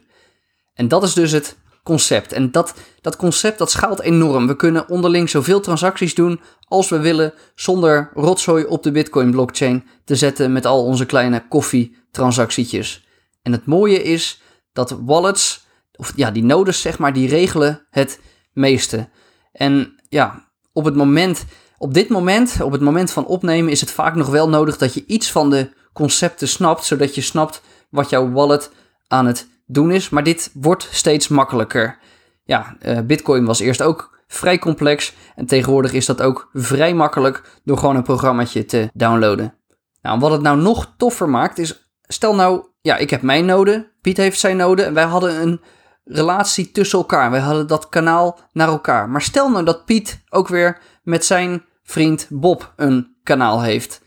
En 0.73 0.87
dat 0.87 1.03
is 1.03 1.13
dus 1.13 1.31
het 1.31 1.57
concept. 1.83 2.31
En 2.31 2.51
dat, 2.51 2.73
dat 3.01 3.15
concept 3.15 3.57
dat 3.57 3.71
schaalt 3.71 4.01
enorm. 4.01 4.47
We 4.47 4.55
kunnen 4.55 4.89
onderling 4.89 5.29
zoveel 5.29 5.59
transacties 5.59 6.15
doen 6.15 6.41
als 6.67 6.89
we 6.89 6.99
willen, 6.99 7.33
zonder 7.55 8.11
rotzooi 8.13 8.65
op 8.65 8.83
de 8.83 8.91
Bitcoin 8.91 9.31
blockchain 9.31 9.87
te 10.05 10.15
zetten 10.15 10.51
met 10.51 10.65
al 10.65 10.83
onze 10.83 11.05
kleine 11.05 11.47
koffietransactietjes. 11.47 13.07
En 13.41 13.51
het 13.51 13.65
mooie 13.65 14.03
is 14.03 14.41
dat 14.87 14.99
wallets, 15.05 15.67
of 15.95 16.13
ja, 16.15 16.31
die 16.31 16.43
nodes 16.43 16.81
zeg 16.81 16.99
maar, 16.99 17.13
die 17.13 17.29
regelen 17.29 17.85
het 17.89 18.19
meeste. 18.53 19.09
En 19.51 19.95
ja, 20.09 20.49
op 20.73 20.85
het 20.85 20.95
moment 20.95 21.45
op 21.79 21.93
dit 21.93 22.09
moment, 22.09 22.61
op 22.61 22.71
het 22.71 22.81
moment 22.81 23.11
van 23.11 23.25
opnemen, 23.25 23.71
is 23.71 23.81
het 23.81 23.91
vaak 23.91 24.15
nog 24.15 24.27
wel 24.27 24.49
nodig 24.49 24.77
dat 24.77 24.93
je 24.93 25.05
iets 25.05 25.31
van 25.31 25.49
de 25.49 25.69
concepten 25.93 26.47
snapt, 26.47 26.85
zodat 26.85 27.15
je 27.15 27.21
snapt 27.21 27.61
wat 27.89 28.09
jouw 28.09 28.31
wallet 28.31 28.71
aan 29.07 29.25
het 29.25 29.47
doen 29.65 29.91
is. 29.91 30.09
Maar 30.09 30.23
dit 30.23 30.51
wordt 30.53 30.87
steeds 30.91 31.27
makkelijker. 31.27 31.97
Ja, 32.43 32.75
uh, 32.81 32.99
Bitcoin 32.99 33.45
was 33.45 33.59
eerst 33.59 33.81
ook 33.81 34.17
vrij 34.27 34.59
complex 34.59 35.13
en 35.35 35.45
tegenwoordig 35.45 35.93
is 35.93 36.05
dat 36.05 36.21
ook 36.21 36.49
vrij 36.53 36.93
makkelijk 36.93 37.59
door 37.63 37.77
gewoon 37.77 37.95
een 37.95 38.03
programmaatje 38.03 38.65
te 38.65 38.89
downloaden. 38.93 39.53
Nou, 40.01 40.19
wat 40.19 40.31
het 40.31 40.41
nou 40.41 40.57
nog 40.61 40.93
toffer 40.97 41.29
maakt 41.29 41.57
is, 41.57 41.91
stel 42.07 42.35
nou, 42.35 42.65
ja, 42.81 42.97
ik 42.97 43.09
heb 43.09 43.21
mijn 43.21 43.45
node, 43.45 43.91
Piet 44.01 44.17
heeft 44.17 44.39
zijn 44.39 44.57
node 44.57 44.83
en 44.83 44.93
wij 44.93 45.03
hadden 45.03 45.41
een 45.41 45.61
relatie 46.03 46.71
tussen 46.71 46.99
elkaar. 46.99 47.31
Wij 47.31 47.39
hadden 47.39 47.67
dat 47.67 47.89
kanaal 47.89 48.39
naar 48.51 48.67
elkaar. 48.67 49.09
Maar 49.09 49.21
stel 49.21 49.49
nou 49.49 49.65
dat 49.65 49.85
Piet 49.85 50.23
ook 50.29 50.47
weer 50.47 50.81
met 51.03 51.25
zijn 51.25 51.65
vriend 51.83 52.27
Bob 52.29 52.73
een 52.75 53.15
kanaal 53.23 53.61
heeft. 53.61 54.01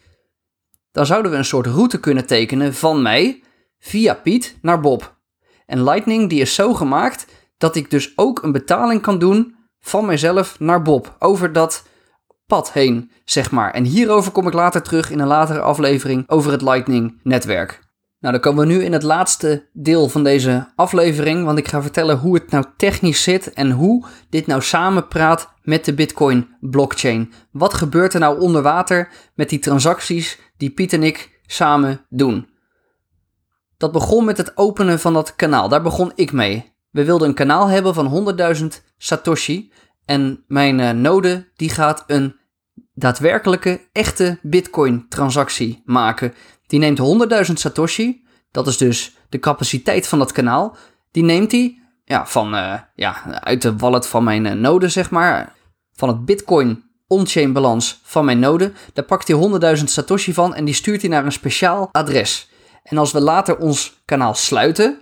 Dan 0.92 1.06
zouden 1.06 1.30
we 1.30 1.36
een 1.36 1.44
soort 1.44 1.66
route 1.66 2.00
kunnen 2.00 2.26
tekenen 2.26 2.74
van 2.74 3.02
mij 3.02 3.42
via 3.78 4.14
Piet 4.14 4.58
naar 4.62 4.80
Bob. 4.80 5.16
En 5.66 5.84
Lightning 5.84 6.28
die 6.28 6.40
is 6.40 6.54
zo 6.54 6.74
gemaakt 6.74 7.26
dat 7.58 7.76
ik 7.76 7.90
dus 7.90 8.12
ook 8.16 8.42
een 8.42 8.52
betaling 8.52 9.02
kan 9.02 9.18
doen 9.18 9.56
van 9.80 10.06
mijzelf 10.06 10.60
naar 10.60 10.82
Bob 10.82 11.16
over 11.18 11.52
dat 11.52 11.86
pad 12.46 12.72
heen, 12.72 13.10
zeg 13.24 13.50
maar. 13.50 13.70
En 13.70 13.84
hierover 13.84 14.32
kom 14.32 14.46
ik 14.46 14.52
later 14.52 14.82
terug 14.82 15.10
in 15.10 15.18
een 15.18 15.26
latere 15.26 15.60
aflevering 15.60 16.28
over 16.28 16.52
het 16.52 16.62
Lightning 16.62 17.20
netwerk. 17.22 17.91
Nou, 18.22 18.34
dan 18.34 18.42
komen 18.42 18.66
we 18.66 18.72
nu 18.72 18.82
in 18.84 18.92
het 18.92 19.02
laatste 19.02 19.68
deel 19.72 20.08
van 20.08 20.24
deze 20.24 20.72
aflevering, 20.76 21.44
want 21.44 21.58
ik 21.58 21.68
ga 21.68 21.82
vertellen 21.82 22.18
hoe 22.18 22.34
het 22.34 22.50
nou 22.50 22.64
technisch 22.76 23.22
zit 23.22 23.52
en 23.52 23.70
hoe 23.70 24.06
dit 24.30 24.46
nou 24.46 24.62
samenpraat 24.62 25.52
met 25.62 25.84
de 25.84 25.94
Bitcoin 25.94 26.56
blockchain. 26.60 27.32
Wat 27.50 27.74
gebeurt 27.74 28.14
er 28.14 28.20
nou 28.20 28.40
onder 28.40 28.62
water 28.62 29.08
met 29.34 29.48
die 29.48 29.58
transacties 29.58 30.38
die 30.56 30.70
Piet 30.70 30.92
en 30.92 31.02
ik 31.02 31.40
samen 31.46 32.06
doen? 32.08 32.48
Dat 33.76 33.92
begon 33.92 34.24
met 34.24 34.36
het 34.36 34.56
openen 34.56 35.00
van 35.00 35.12
dat 35.12 35.36
kanaal. 35.36 35.68
Daar 35.68 35.82
begon 35.82 36.12
ik 36.14 36.32
mee. 36.32 36.72
We 36.90 37.04
wilden 37.04 37.28
een 37.28 37.34
kanaal 37.34 37.68
hebben 37.68 37.94
van 37.94 38.34
100.000 38.56 38.66
Satoshi 38.98 39.72
en 40.04 40.44
mijn 40.46 40.78
uh, 40.78 40.90
node 40.90 41.48
die 41.56 41.70
gaat 41.70 42.04
een 42.06 42.36
daadwerkelijke 42.94 43.88
echte 43.92 44.38
Bitcoin 44.42 45.08
transactie 45.08 45.82
maken. 45.84 46.34
Die 46.72 46.80
neemt 46.80 46.98
100.000 47.48 47.52
Satoshi, 47.52 48.24
dat 48.50 48.66
is 48.66 48.76
dus 48.76 49.16
de 49.28 49.38
capaciteit 49.38 50.08
van 50.08 50.18
dat 50.18 50.32
kanaal. 50.32 50.76
Die 51.10 51.22
neemt 51.22 51.52
hij 51.52 51.78
ja, 52.04 52.26
van, 52.26 52.54
uh, 52.54 52.74
ja, 52.94 53.40
uit 53.40 53.62
de 53.62 53.76
wallet 53.76 54.06
van 54.06 54.24
mijn 54.24 54.44
uh, 54.44 54.52
node, 54.52 54.88
zeg 54.88 55.10
maar. 55.10 55.54
Van 55.92 56.08
het 56.08 56.24
Bitcoin 56.24 56.84
on-chain 57.06 57.52
balans 57.52 58.00
van 58.02 58.24
mijn 58.24 58.38
node. 58.38 58.72
Daar 58.92 59.04
pakt 59.04 59.28
hij 59.28 59.76
100.000 59.78 59.84
Satoshi 59.84 60.34
van 60.34 60.54
en 60.54 60.64
die 60.64 60.74
stuurt 60.74 61.00
hij 61.00 61.10
naar 61.10 61.24
een 61.24 61.32
speciaal 61.32 61.88
adres. 61.92 62.50
En 62.82 62.98
als 62.98 63.12
we 63.12 63.20
later 63.20 63.58
ons 63.58 64.02
kanaal 64.04 64.34
sluiten, 64.34 64.98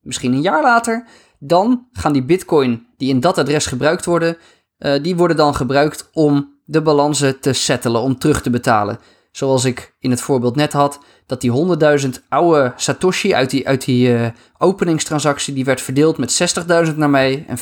misschien 0.00 0.32
een 0.32 0.42
jaar 0.42 0.62
later, 0.62 1.06
dan 1.38 1.88
gaan 1.92 2.12
die 2.12 2.24
Bitcoin 2.24 2.86
die 2.96 3.08
in 3.08 3.20
dat 3.20 3.38
adres 3.38 3.66
gebruikt 3.66 4.04
worden, 4.04 4.36
uh, 4.78 5.02
die 5.02 5.16
worden 5.16 5.36
dan 5.36 5.54
gebruikt 5.54 6.08
om 6.12 6.60
de 6.64 6.82
balansen 6.82 7.40
te 7.40 7.52
settelen, 7.52 8.00
om 8.00 8.18
terug 8.18 8.42
te 8.42 8.50
betalen. 8.50 8.98
Zoals 9.32 9.64
ik 9.64 9.94
in 9.98 10.10
het 10.10 10.20
voorbeeld 10.20 10.56
net 10.56 10.72
had, 10.72 10.98
dat 11.26 11.40
die 11.40 11.76
100.000 12.02 12.08
oude 12.28 12.72
Satoshi 12.76 13.34
uit 13.34 13.50
die, 13.50 13.68
uit 13.68 13.84
die 13.84 14.08
uh, 14.08 14.26
openingstransactie, 14.58 15.54
die 15.54 15.64
werd 15.64 15.80
verdeeld 15.80 16.18
met 16.18 16.56
60.000 16.88 16.96
naar 16.96 17.10
mij 17.10 17.44
en 17.48 17.58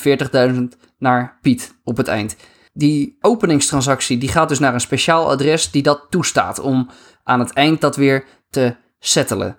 40.000 0.54 0.60
naar 0.98 1.38
Piet 1.42 1.74
op 1.84 1.96
het 1.96 2.08
eind. 2.08 2.36
Die 2.72 3.16
openingstransactie 3.20 4.18
die 4.18 4.28
gaat 4.28 4.48
dus 4.48 4.58
naar 4.58 4.74
een 4.74 4.80
speciaal 4.80 5.30
adres 5.30 5.70
die 5.70 5.82
dat 5.82 6.06
toestaat 6.10 6.60
om 6.60 6.90
aan 7.24 7.40
het 7.40 7.52
eind 7.52 7.80
dat 7.80 7.96
weer 7.96 8.24
te 8.50 8.76
settelen. 8.98 9.56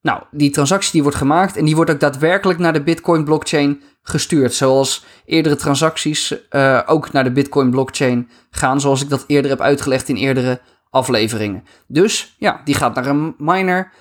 Nou, 0.00 0.22
die 0.30 0.50
transactie 0.50 0.92
die 0.92 1.02
wordt 1.02 1.16
gemaakt 1.16 1.56
en 1.56 1.64
die 1.64 1.76
wordt 1.76 1.90
ook 1.90 2.00
daadwerkelijk 2.00 2.58
naar 2.58 2.72
de 2.72 2.82
Bitcoin 2.82 3.24
blockchain 3.24 3.82
gestuurd. 4.02 4.54
Zoals 4.54 5.04
eerdere 5.24 5.56
transacties 5.56 6.34
uh, 6.50 6.80
ook 6.86 7.12
naar 7.12 7.24
de 7.24 7.32
Bitcoin 7.32 7.70
blockchain 7.70 8.28
gaan, 8.50 8.80
zoals 8.80 9.02
ik 9.02 9.08
dat 9.08 9.24
eerder 9.26 9.50
heb 9.50 9.60
uitgelegd 9.60 10.08
in 10.08 10.16
eerdere 10.16 10.60
afleveringen. 10.96 11.64
Dus 11.86 12.36
ja, 12.38 12.60
die 12.64 12.74
gaat 12.74 12.94
naar 12.94 13.06
een 13.06 13.34
miner 13.38 13.92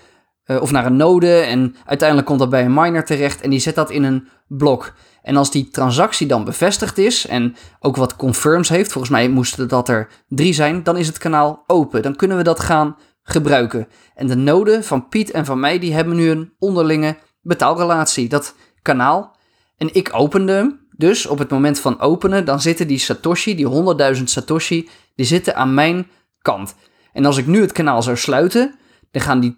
uh, 0.46 0.62
of 0.62 0.72
naar 0.72 0.86
een 0.86 0.96
node 0.96 1.40
en 1.40 1.75
uiteindelijk 1.86 2.28
komt 2.28 2.40
dat 2.40 2.50
bij 2.50 2.66
een 2.66 2.74
miner 2.74 3.06
terecht 3.06 3.42
en 3.42 3.50
die 3.50 3.60
zet 3.60 3.75
dat 3.75 3.92
in 3.92 4.04
een 4.04 4.28
blok. 4.48 4.94
En 5.22 5.38
als 5.38 5.52
die 5.52 5.70
transactie 5.70 6.28
dan 6.28 6.44
bevestigd 6.44 6.98
is 6.98 7.28
en 7.28 7.56
ook 7.80 7.96
wat 7.96 8.16
confirms 8.16 8.70
heeft, 8.70 8.92
volgens 8.92 9.14
mij 9.14 9.30
moesten 9.30 9.68
dat 9.68 9.90
er 9.90 10.08
drie 10.28 10.54
zijn, 10.54 10.84
dan 10.84 10.98
is 10.98 11.08
het 11.08 11.18
kanaal 11.18 11.64
open. 11.68 12.02
Dan 12.02 12.16
kunnen 12.16 12.38
we 12.38 12.44
dat 12.44 12.60
gaan 12.60 12.96
gebruiken. 13.24 13.88
En 14.16 14.28
de 14.28 14.36
node 14.36 14.84
van 14.84 15.08
Piet 15.08 15.32
en 15.32 15.46
van 15.46 15.60
mij, 15.60 15.80
die 15.80 15.94
hebben 15.94 16.16
nu 16.16 16.30
een 16.30 16.54
onderlinge 16.60 17.18
betaalrelatie. 17.42 18.30
Dat 18.30 18.56
kanaal. 18.82 19.36
En 19.78 19.94
ik 19.94 20.10
opende 20.14 20.52
hem. 20.52 20.88
Dus 20.98 21.25
op 21.25 21.38
het 21.38 21.50
moment 21.50 21.80
van 21.80 22.00
openen, 22.00 22.46
dan 22.46 22.62
zitten 22.62 22.88
die 22.88 22.98
Satoshi, 22.98 23.56
die 23.56 24.16
100.000 24.18 24.24
Satoshi, 24.24 24.90
die 25.16 25.25
zitten 25.25 25.56
aan 25.56 25.74
mijn 25.74 26.08
kant. 26.46 26.75
En 27.14 27.25
als 27.25 27.38
ik 27.38 27.48
nu 27.48 27.62
het 27.62 27.72
kanaal 27.72 28.04
zou 28.04 28.18
sluiten, 28.18 28.75
dan 29.12 29.22
gaan 29.22 29.40
die 29.40 29.58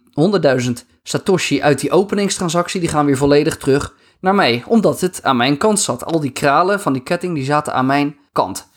100.000 0.64 0.72
Satoshi 1.04 1.62
uit 1.62 1.80
die 1.80 1.92
openingstransactie, 1.92 2.80
die 2.80 2.90
gaan 2.90 3.06
weer 3.06 3.18
volledig 3.18 3.58
terug 3.58 3.96
naar 4.20 4.36
mij. 4.36 4.64
Omdat 4.68 5.02
het 5.02 5.24
aan 5.24 5.38
mijn 5.38 5.58
kant 5.58 5.80
zat. 5.80 6.06
Al 6.06 6.20
die 6.20 6.32
kralen 6.32 6.80
van 6.80 6.94
die 6.94 7.04
ketting, 7.04 7.36
die 7.36 7.46
zaten 7.46 7.74
aan 7.74 7.86
mijn 7.86 8.18
kant. 8.32 8.70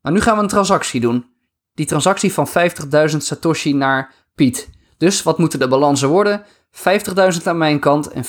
Maar 0.00 0.12
nu 0.12 0.20
gaan 0.20 0.36
we 0.36 0.42
een 0.42 0.48
transactie 0.48 1.00
doen. 1.00 1.26
Die 1.74 1.86
transactie 1.86 2.32
van 2.32 2.48
50.000 2.48 3.16
Satoshi 3.16 3.72
naar 3.72 4.14
Piet. 4.34 4.70
Dus 4.96 5.22
wat 5.22 5.38
moeten 5.38 5.58
de 5.58 5.68
balansen 5.68 6.08
worden? 6.08 6.44
50.000 6.72 7.42
aan 7.44 7.58
mijn 7.58 7.78
kant 7.78 8.08
en 8.08 8.24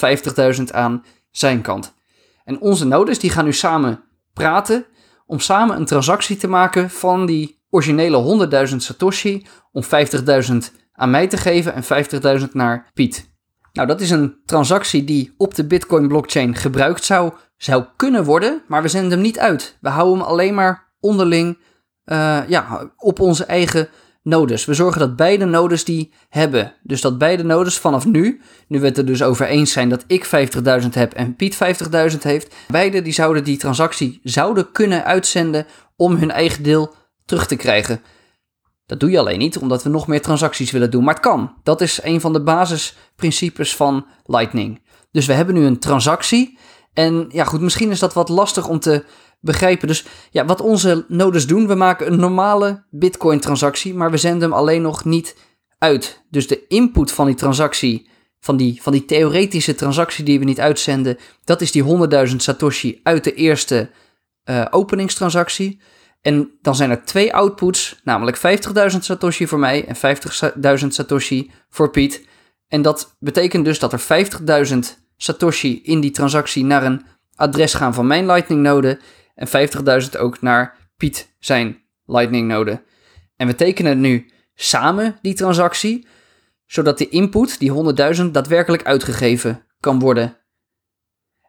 50.000 0.56 0.64
aan 0.72 1.04
zijn 1.32 1.62
kant. 1.62 1.94
En 2.44 2.60
onze 2.60 2.86
nodes 2.86 3.20
die 3.20 3.30
gaan 3.30 3.46
nu 3.46 3.54
samen 3.54 4.04
praten 4.34 4.86
om 5.26 5.40
samen 5.40 5.76
een 5.76 5.86
transactie 5.86 6.38
te 6.38 6.48
maken 6.48 6.90
van 6.90 7.26
die 7.26 7.63
originele 7.74 8.48
100.000 8.70 8.76
Satoshi 8.76 9.46
om 9.72 9.84
50.000 9.84 9.90
aan 10.94 11.10
mij 11.10 11.28
te 11.28 11.38
geven 11.38 11.74
en 11.74 11.84
50.000 12.40 12.48
naar 12.52 12.92
Piet. 12.94 13.32
Nou, 13.74 13.88
dat 13.88 14.02
is 14.02 14.10
een 14.10 14.36
transactie 14.46 15.04
die 15.04 15.34
op 15.38 15.56
de 15.56 15.68
Bitcoin 15.68 16.08
blockchain 16.08 16.56
gebruikt 16.56 17.04
zou, 17.04 17.34
zou 17.58 17.86
kunnen 17.96 18.24
worden, 18.24 18.62
maar 18.68 18.82
we 18.82 18.88
zenden 18.88 19.12
hem 19.12 19.22
niet 19.22 19.40
uit. 19.40 19.78
We 19.82 19.90
houden 19.90 20.18
hem 20.18 20.28
alleen 20.28 20.54
maar 20.54 20.94
onderling 21.00 21.58
uh, 22.06 22.40
ja, 22.48 22.94
op 22.98 23.20
onze 23.20 23.46
eigen 23.46 23.90
nodes. 24.24 24.66
We 24.66 24.74
zorgen 24.74 25.00
dat 25.00 25.16
beide 25.16 25.46
nodes 25.46 25.84
die 25.84 26.14
hebben. 26.30 26.74
Dus 26.84 27.02
dat 27.02 27.18
beide 27.18 27.44
nodes 27.44 27.78
vanaf 27.78 28.06
nu, 28.06 28.42
nu 28.68 28.80
we 28.80 28.86
het 28.86 28.98
er 28.98 29.06
dus 29.06 29.24
over 29.24 29.46
eens 29.46 29.72
zijn 29.72 29.90
dat 29.90 30.04
ik 30.08 30.26
50.000 30.84 30.90
heb 30.90 31.14
en 31.14 31.36
Piet 31.36 31.58
50.000 32.12 32.18
heeft, 32.20 32.56
beide 32.68 33.02
die 33.02 33.14
zouden 33.14 33.44
die 33.44 33.58
transactie 33.58 34.20
zouden 34.24 34.72
kunnen 34.72 35.06
uitzenden 35.06 35.66
om 35.96 36.16
hun 36.16 36.32
eigen 36.32 36.64
deel 36.64 36.94
terug 37.26 37.46
te 37.48 37.56
krijgen. 37.56 38.02
Dat 38.86 39.00
doe 39.00 39.12
je 39.12 39.20
alleen 39.20 39.40
niet 39.40 39.58
omdat 39.58 39.84
we 39.84 39.90
nog 39.90 40.08
meer 40.08 40.22
transacties 40.22 40.72
willen 40.72 40.92
doen, 40.92 41.04
maar 41.04 41.14
het 41.14 41.24
kan. 41.24 41.54
Dat 41.64 41.82
is 41.82 42.00
een 42.04 42.22
van 42.22 42.34
de 42.34 42.44
basisprincipes 42.44 43.76
van 43.76 44.06
Lightning. 44.26 44.82
Dus 45.12 45.26
we 45.26 45.34
hebben 45.34 45.56
nu 45.56 45.66
een 45.66 45.80
transactie. 45.80 46.58
En 46.94 47.26
ja, 47.30 47.44
goed, 47.44 47.62
misschien 47.62 47.92
is 47.92 48.00
dat 48.00 48.14
wat 48.14 48.30
lastig 48.30 48.68
om 48.68 48.80
te 48.80 49.04
begrijpen. 49.40 49.88
Dus 49.88 50.06
ja, 50.32 50.46
wat 50.46 50.62
onze 50.62 51.06
nodes 51.08 51.48
doen, 51.48 51.68
we 51.68 51.76
maken 51.76 52.12
een 52.12 52.20
normale 52.20 52.84
Bitcoin-transactie, 52.90 53.94
maar 53.94 54.12
we 54.12 54.18
zenden 54.18 54.42
hem 54.42 54.58
alleen 54.58 54.82
nog 54.82 55.06
niet 55.06 55.36
uit. 55.78 56.24
Dus 56.30 56.48
de 56.48 56.68
input 56.68 57.12
van 57.12 57.26
die 57.26 57.36
transactie, 57.36 58.10
van 58.40 58.58
die, 58.58 58.82
van 58.82 58.92
die 58.92 59.06
theoretische 59.06 59.76
transactie 59.76 60.24
die 60.24 60.40
we 60.40 60.46
niet 60.46 60.60
uitzenden, 60.60 61.18
dat 61.44 61.62
is 61.62 61.72
die 61.72 61.84
100.000 62.30 62.36
Satoshi 62.36 63.00
uit 63.04 63.24
de 63.24 63.34
eerste 63.34 63.90
uh, 64.50 64.66
openingstransactie. 64.70 65.82
En 66.24 66.52
dan 66.62 66.76
zijn 66.76 66.90
er 66.90 67.04
twee 67.04 67.34
outputs, 67.34 68.02
namelijk 68.04 68.38
50.000 68.38 68.98
Satoshi 69.00 69.48
voor 69.48 69.60
mij 69.60 69.86
en 69.88 69.96
50.000 70.82 70.88
Satoshi 70.88 71.52
voor 71.70 71.90
Piet. 71.90 72.28
En 72.68 72.82
dat 72.82 73.16
betekent 73.20 73.66
dus 73.66 73.80
dat 73.80 73.94
er 73.94 74.28
50.000 74.68 74.78
Satoshi 75.18 75.82
in 75.84 76.00
die 76.00 76.12
transactie 76.12 76.66
naar 76.66 76.84
een 76.84 77.06
adres 77.36 77.74
gaan 77.74 77.94
van 77.94 78.08
mijn 78.08 78.26
Lightning 78.26 78.62
node 78.62 79.00
en 79.36 79.48
50.000 79.48 80.20
ook 80.20 80.42
naar 80.42 80.78
Piet 80.98 81.36
zijn 81.40 81.82
Lightning 82.06 82.48
node. 82.48 82.84
En 83.36 83.48
we 83.48 83.56
tekenen 83.56 84.00
nu 84.00 84.32
samen 84.56 85.18
die 85.22 85.34
transactie, 85.34 86.08
zodat 86.66 86.98
de 86.98 87.10
input, 87.10 87.60
die 87.60 87.94
100.000, 88.18 88.26
daadwerkelijk 88.32 88.84
uitgegeven 88.84 89.66
kan 89.80 90.00
worden. 90.00 90.38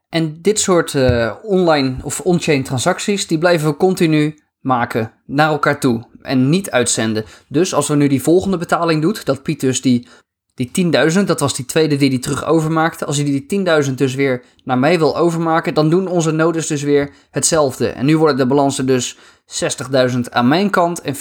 En 0.09 0.43
dit 0.43 0.61
soort 0.61 0.93
uh, 0.93 1.35
online 1.43 1.97
of 2.03 2.21
on-chain 2.21 2.63
transacties, 2.63 3.27
die 3.27 3.39
blijven 3.39 3.69
we 3.69 3.77
continu 3.77 4.39
maken 4.65 5.13
naar 5.27 5.49
elkaar 5.49 5.81
toe 5.81 6.05
en 6.23 6.49
niet 6.49 6.71
uitzenden. 6.71 7.25
Dus 7.49 7.75
als 7.75 7.89
we 7.89 7.95
nu 7.95 8.09
die 8.09 8.23
volgende 8.23 8.57
betaling 8.57 9.03
doet, 9.03 9.25
dat 9.25 9.43
Piet 9.43 9.61
dus 9.61 9.81
die, 9.81 10.09
die 10.55 10.93
10.000, 11.13 11.25
dat 11.25 11.41
was 11.41 11.55
die 11.55 11.65
tweede 11.65 11.97
die 11.97 12.09
hij 12.09 12.19
terug 12.19 12.45
overmaakte. 12.45 13.05
Als 13.05 13.17
hij 13.17 13.25
die 13.47 13.65
10.000 13.89 13.95
dus 13.95 14.15
weer 14.15 14.43
naar 14.65 14.79
mij 14.79 14.99
wil 14.99 15.17
overmaken, 15.17 15.75
dan 15.75 15.91
doen 15.91 16.07
onze 16.07 16.31
nodes 16.31 16.67
dus 16.67 16.83
weer 16.83 17.11
hetzelfde. 17.31 17.89
En 17.89 18.07
nu 18.07 18.19
worden 18.19 18.37
de 18.37 18.47
balansen 18.47 18.87
dus 18.87 19.17
60.000 20.13 20.21
aan 20.31 20.49
mijn 20.49 20.71
kant 20.71 21.01
en 21.01 21.15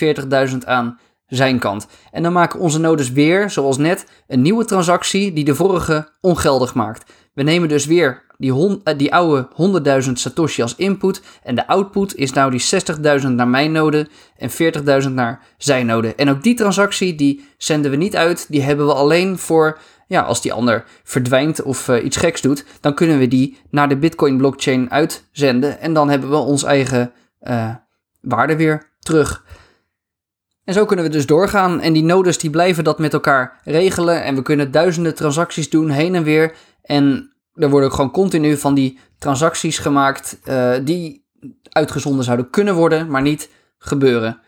40.000 0.51 0.57
aan 0.65 0.99
zijn 1.35 1.59
kant. 1.59 1.87
En 2.11 2.23
dan 2.23 2.33
maken 2.33 2.59
onze 2.59 2.79
nodes 2.79 3.11
weer, 3.11 3.49
zoals 3.49 3.77
net, 3.77 4.05
een 4.27 4.41
nieuwe 4.41 4.65
transactie 4.65 5.33
die 5.33 5.43
de 5.43 5.55
vorige 5.55 6.09
ongeldig 6.21 6.73
maakt. 6.73 7.11
We 7.33 7.43
nemen 7.43 7.69
dus 7.69 7.85
weer 7.85 8.23
die, 8.37 8.81
eh, 8.83 8.97
die 8.97 9.13
oude 9.13 9.47
100.000 9.53 10.19
Satoshi 10.19 10.61
als 10.61 10.75
input. 10.75 11.21
En 11.43 11.55
de 11.55 11.67
output 11.67 12.15
is 12.15 12.33
nou 12.33 12.51
die 12.51 12.59
60.000 12.59 13.35
naar 13.35 13.47
mijn 13.47 13.71
node 13.71 14.07
en 14.37 14.49
40.000 14.49 15.13
naar 15.13 15.39
zijn 15.57 15.85
node. 15.85 16.15
En 16.15 16.29
ook 16.29 16.43
die 16.43 16.55
transactie, 16.55 17.15
die 17.15 17.45
zenden 17.57 17.91
we 17.91 17.97
niet 17.97 18.15
uit. 18.15 18.45
Die 18.49 18.61
hebben 18.61 18.85
we 18.85 18.93
alleen 18.93 19.37
voor, 19.37 19.79
ja, 20.07 20.21
als 20.21 20.41
die 20.41 20.53
ander 20.53 20.83
verdwijnt 21.03 21.61
of 21.61 21.87
uh, 21.87 22.03
iets 22.03 22.17
geks 22.17 22.41
doet. 22.41 22.65
Dan 22.81 22.93
kunnen 22.93 23.19
we 23.19 23.27
die 23.27 23.57
naar 23.69 23.89
de 23.89 23.97
Bitcoin 23.97 24.37
blockchain 24.37 24.91
uitzenden. 24.91 25.79
En 25.79 25.93
dan 25.93 26.09
hebben 26.09 26.29
we 26.29 26.35
ons 26.35 26.63
eigen 26.63 27.11
uh, 27.41 27.69
waarde 28.21 28.55
weer 28.55 28.91
terug. 28.99 29.43
En 30.65 30.73
zo 30.73 30.85
kunnen 30.85 31.05
we 31.05 31.11
dus 31.11 31.25
doorgaan. 31.25 31.79
En 31.79 31.93
die 31.93 32.03
nodes 32.03 32.37
die 32.37 32.49
blijven 32.49 32.83
dat 32.83 32.99
met 32.99 33.13
elkaar 33.13 33.59
regelen. 33.63 34.23
En 34.23 34.35
we 34.35 34.41
kunnen 34.41 34.71
duizenden 34.71 35.15
transacties 35.15 35.69
doen 35.69 35.89
heen 35.89 36.15
en 36.15 36.23
weer. 36.23 36.55
En 36.81 37.33
er 37.53 37.69
worden 37.69 37.89
ook 37.89 37.95
gewoon 37.95 38.11
continu 38.11 38.57
van 38.57 38.73
die 38.73 38.99
transacties 39.19 39.77
gemaakt 39.77 40.39
uh, 40.45 40.73
die 40.83 41.25
uitgezonden 41.69 42.23
zouden 42.23 42.49
kunnen 42.49 42.75
worden, 42.75 43.09
maar 43.09 43.21
niet 43.21 43.49
gebeuren. 43.77 44.39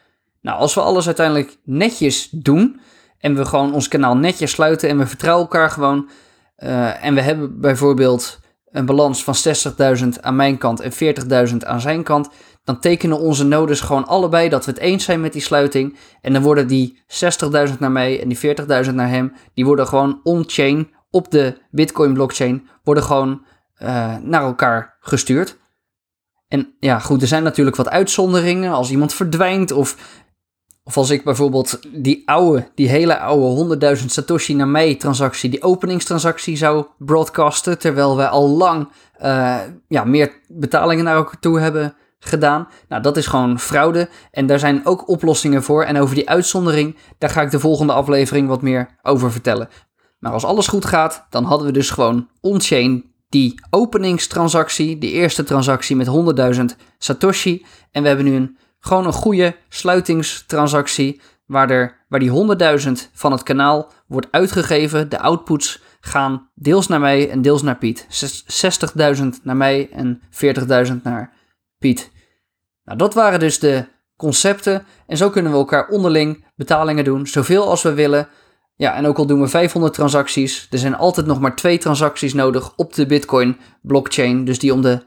Nou, 0.41 0.60
als 0.60 0.73
we 0.73 0.82
alles 0.82 1.06
uiteindelijk 1.06 1.58
netjes 1.63 2.30
doen 2.32 2.80
en 3.17 3.36
we 3.36 3.45
gewoon 3.45 3.73
ons 3.73 3.88
kanaal 3.88 4.17
netjes 4.17 4.51
sluiten 4.51 4.89
en 4.89 4.97
we 4.97 5.08
vertrouwen 5.08 5.43
elkaar 5.43 5.69
gewoon 5.69 6.10
uh, 6.58 7.06
en 7.06 7.13
we 7.13 7.21
hebben 7.21 7.60
bijvoorbeeld 7.60 8.39
een 8.71 8.86
balans 8.86 9.23
van 9.23 9.36
60.000 9.97 10.08
aan 10.21 10.36
mijn 10.36 10.58
kant 10.58 10.80
en 10.80 10.91
40.000 11.49 11.58
aan 11.58 11.82
zijn 11.82 12.04
kant, 12.04 12.30
dan 12.65 12.80
tekenen 12.80 13.19
onze 13.19 13.45
nodes 13.45 13.82
gewoon 13.82 14.06
allebei 14.06 14.49
dat 14.49 14.65
we 14.65 14.71
het 14.71 14.80
eens 14.80 15.04
zijn 15.04 15.21
met 15.21 15.34
die 15.34 15.41
sluiting. 15.41 15.97
En 16.21 16.34
dan 16.34 16.41
worden 16.41 16.67
die 16.67 17.04
60.000 17.69 17.78
naar 17.80 17.91
mij 17.91 18.21
en 18.21 18.30
die 18.30 18.56
40.000 18.86 18.93
naar 18.93 19.10
hem, 19.10 19.34
die 19.54 19.65
worden 19.65 19.88
gewoon 19.88 20.19
on-chain 20.23 20.93
op 21.10 21.32
de 21.32 21.58
Bitcoin 21.71 22.13
blockchain 22.13 22.67
worden 22.84 23.04
gewoon 23.04 23.45
uh, 23.82 24.15
naar 24.21 24.41
elkaar 24.41 24.97
gestuurd. 24.99 25.58
En 26.47 26.75
ja, 26.80 26.99
goed, 26.99 27.21
er 27.21 27.28
zijn 27.28 27.43
natuurlijk 27.43 27.75
wat 27.75 27.89
uitzonderingen. 27.89 28.71
Als 28.71 28.91
iemand 28.91 29.13
verdwijnt 29.13 29.71
of, 29.71 29.97
of 30.84 30.97
als 30.97 31.10
ik 31.10 31.23
bijvoorbeeld 31.23 31.80
die 32.04 32.21
oude, 32.25 32.71
die 32.75 32.89
hele 32.89 33.19
oude 33.19 33.95
100.000 33.97 34.06
Satoshi 34.06 34.54
naar 34.54 34.67
mij 34.67 34.95
transactie, 34.95 35.49
die 35.49 35.63
openingstransactie 35.63 36.58
zou 36.58 36.86
broadcasten, 36.97 37.80
terwijl 37.80 38.17
we 38.17 38.28
al 38.28 38.49
lang 38.49 38.89
uh, 39.21 39.60
ja, 39.88 40.04
meer 40.04 40.32
betalingen 40.47 41.04
naar 41.04 41.15
elkaar 41.15 41.39
toe 41.39 41.60
hebben 41.60 41.95
gedaan. 42.27 42.67
Nou, 42.89 43.01
dat 43.01 43.17
is 43.17 43.25
gewoon 43.25 43.59
fraude 43.59 44.09
en 44.31 44.45
daar 44.45 44.59
zijn 44.59 44.85
ook 44.85 45.09
oplossingen 45.09 45.63
voor. 45.63 45.83
En 45.83 45.99
over 45.99 46.15
die 46.15 46.29
uitzondering, 46.29 46.95
daar 47.17 47.29
ga 47.29 47.41
ik 47.41 47.51
de 47.51 47.59
volgende 47.59 47.93
aflevering 47.93 48.47
wat 48.47 48.61
meer 48.61 48.88
over 49.01 49.31
vertellen. 49.31 49.69
Maar 50.19 50.31
als 50.31 50.45
alles 50.45 50.67
goed 50.67 50.85
gaat, 50.85 51.25
dan 51.29 51.43
hadden 51.43 51.67
we 51.67 51.73
dus 51.73 51.89
gewoon 51.89 52.27
on-chain 52.41 53.13
die 53.29 53.61
openingstransactie, 53.69 54.97
die 54.97 55.11
eerste 55.11 55.43
transactie 55.43 55.95
met 55.95 56.07
100.000 56.55 56.63
Satoshi. 56.97 57.65
En 57.91 58.01
we 58.01 58.07
hebben 58.07 58.25
nu 58.25 58.35
een, 58.35 58.57
gewoon 58.79 59.05
een 59.05 59.13
goede 59.13 59.55
sluitingstransactie 59.69 61.21
waar, 61.45 61.69
er, 61.69 62.05
waar 62.09 62.19
die 62.19 62.57
100.000 62.85 62.91
van 63.13 63.31
het 63.31 63.43
kanaal 63.43 63.91
wordt 64.07 64.27
uitgegeven. 64.31 65.09
De 65.09 65.19
outputs 65.19 65.81
gaan 65.99 66.49
deels 66.55 66.88
naar 66.88 66.99
mij 66.99 67.29
en 67.29 67.41
deels 67.41 67.61
naar 67.61 67.77
Piet. 67.77 68.07
60.000 69.17 69.25
naar 69.43 69.57
mij 69.57 69.89
en 69.91 70.21
40.000 70.88 70.93
naar 71.03 71.33
Piet. 71.77 72.11
Nou, 72.86 72.98
dat 72.98 73.13
waren 73.13 73.39
dus 73.39 73.60
de 73.60 73.86
concepten. 74.17 74.86
En 75.08 75.17
zo 75.17 75.30
kunnen 75.30 75.52
we 75.52 75.58
elkaar 75.58 75.88
onderling 75.88 76.45
betalingen 76.56 77.04
doen, 77.04 77.28
zoveel 77.28 77.69
als 77.69 77.82
we 77.82 77.93
willen. 77.93 78.28
Ja, 78.76 78.95
en 78.95 79.06
ook 79.06 79.17
al 79.17 79.26
doen 79.26 79.41
we 79.41 79.48
500 79.48 79.93
transacties, 79.93 80.67
er 80.71 80.78
zijn 80.78 80.95
altijd 80.95 81.26
nog 81.26 81.39
maar 81.39 81.56
twee 81.56 81.78
transacties 81.78 82.34
nodig 82.34 82.74
op 82.76 82.93
de 82.93 83.06
Bitcoin 83.06 83.58
blockchain. 83.82 84.45
Dus 84.45 84.60
die 84.60 84.74
om 84.74 84.82
de 84.82 85.00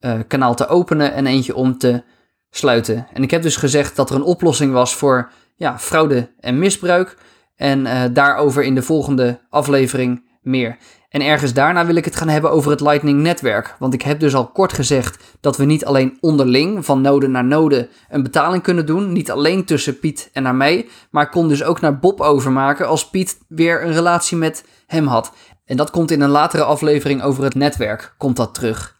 uh, 0.00 0.18
kanaal 0.28 0.54
te 0.54 0.66
openen 0.66 1.12
en 1.12 1.26
eentje 1.26 1.54
om 1.54 1.78
te 1.78 2.02
sluiten. 2.50 3.06
En 3.12 3.22
ik 3.22 3.30
heb 3.30 3.42
dus 3.42 3.56
gezegd 3.56 3.96
dat 3.96 4.10
er 4.10 4.16
een 4.16 4.22
oplossing 4.22 4.72
was 4.72 4.94
voor 4.94 5.30
ja, 5.56 5.78
fraude 5.78 6.30
en 6.40 6.58
misbruik. 6.58 7.16
En 7.56 7.80
uh, 7.80 8.04
daarover 8.12 8.62
in 8.62 8.74
de 8.74 8.82
volgende 8.82 9.40
aflevering 9.48 10.27
meer. 10.42 10.76
En 11.08 11.22
ergens 11.22 11.52
daarna 11.52 11.86
wil 11.86 11.94
ik 11.94 12.04
het 12.04 12.16
gaan 12.16 12.28
hebben 12.28 12.50
over 12.50 12.70
het 12.70 12.80
Lightning-netwerk. 12.80 13.76
Want 13.78 13.94
ik 13.94 14.02
heb 14.02 14.20
dus 14.20 14.34
al 14.34 14.46
kort 14.46 14.72
gezegd 14.72 15.36
dat 15.40 15.56
we 15.56 15.64
niet 15.64 15.84
alleen 15.84 16.18
onderling, 16.20 16.84
van 16.84 17.00
node 17.00 17.28
naar 17.28 17.44
node, 17.44 17.88
een 18.08 18.22
betaling 18.22 18.62
kunnen 18.62 18.86
doen. 18.86 19.12
Niet 19.12 19.30
alleen 19.30 19.64
tussen 19.64 19.98
Piet 19.98 20.30
en 20.32 20.42
naar 20.42 20.54
mij. 20.54 20.88
Maar 21.10 21.24
ik 21.24 21.30
kon 21.30 21.48
dus 21.48 21.62
ook 21.62 21.80
naar 21.80 21.98
Bob 21.98 22.20
overmaken 22.20 22.86
als 22.86 23.10
Piet 23.10 23.38
weer 23.48 23.84
een 23.84 23.92
relatie 23.92 24.36
met 24.36 24.64
hem 24.86 25.06
had. 25.06 25.32
En 25.64 25.76
dat 25.76 25.90
komt 25.90 26.10
in 26.10 26.20
een 26.20 26.30
latere 26.30 26.64
aflevering 26.64 27.22
over 27.22 27.44
het 27.44 27.54
netwerk, 27.54 28.14
komt 28.18 28.36
dat 28.36 28.54
terug. 28.54 28.96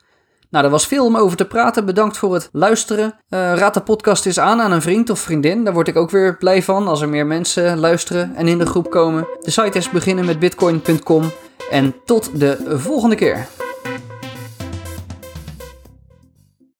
Nou, 0.51 0.65
er 0.65 0.71
was 0.71 0.87
veel 0.87 1.05
om 1.05 1.17
over 1.17 1.37
te 1.37 1.45
praten. 1.45 1.85
Bedankt 1.85 2.17
voor 2.17 2.35
het 2.35 2.49
luisteren. 2.53 3.05
Uh, 3.05 3.55
raad 3.55 3.75
de 3.75 3.81
podcast 3.81 4.27
eens 4.27 4.41
aan 4.41 4.61
aan 4.61 4.73
een 4.73 4.83
vriend 4.83 5.11
of 5.11 5.19
vriendin. 5.19 5.65
Daar 5.65 5.75
word 5.75 5.89
ik 5.89 5.97
ook 5.97 6.11
weer 6.11 6.37
blij 6.37 6.63
van 6.63 6.89
als 6.89 7.01
er 7.01 7.09
meer 7.09 7.27
mensen 7.27 7.79
luisteren 7.79 8.37
en 8.37 8.49
in 8.49 8.59
de 8.59 8.67
groep 8.67 8.91
komen. 8.91 9.29
De 9.41 9.51
site 9.51 9.79
is 9.79 9.91
beginnen 9.91 10.25
met 10.25 10.39
bitcoin.com. 10.39 11.31
En 11.71 11.95
tot 12.05 12.41
de 12.41 12.77
volgende 12.79 13.15
keer. 13.15 13.47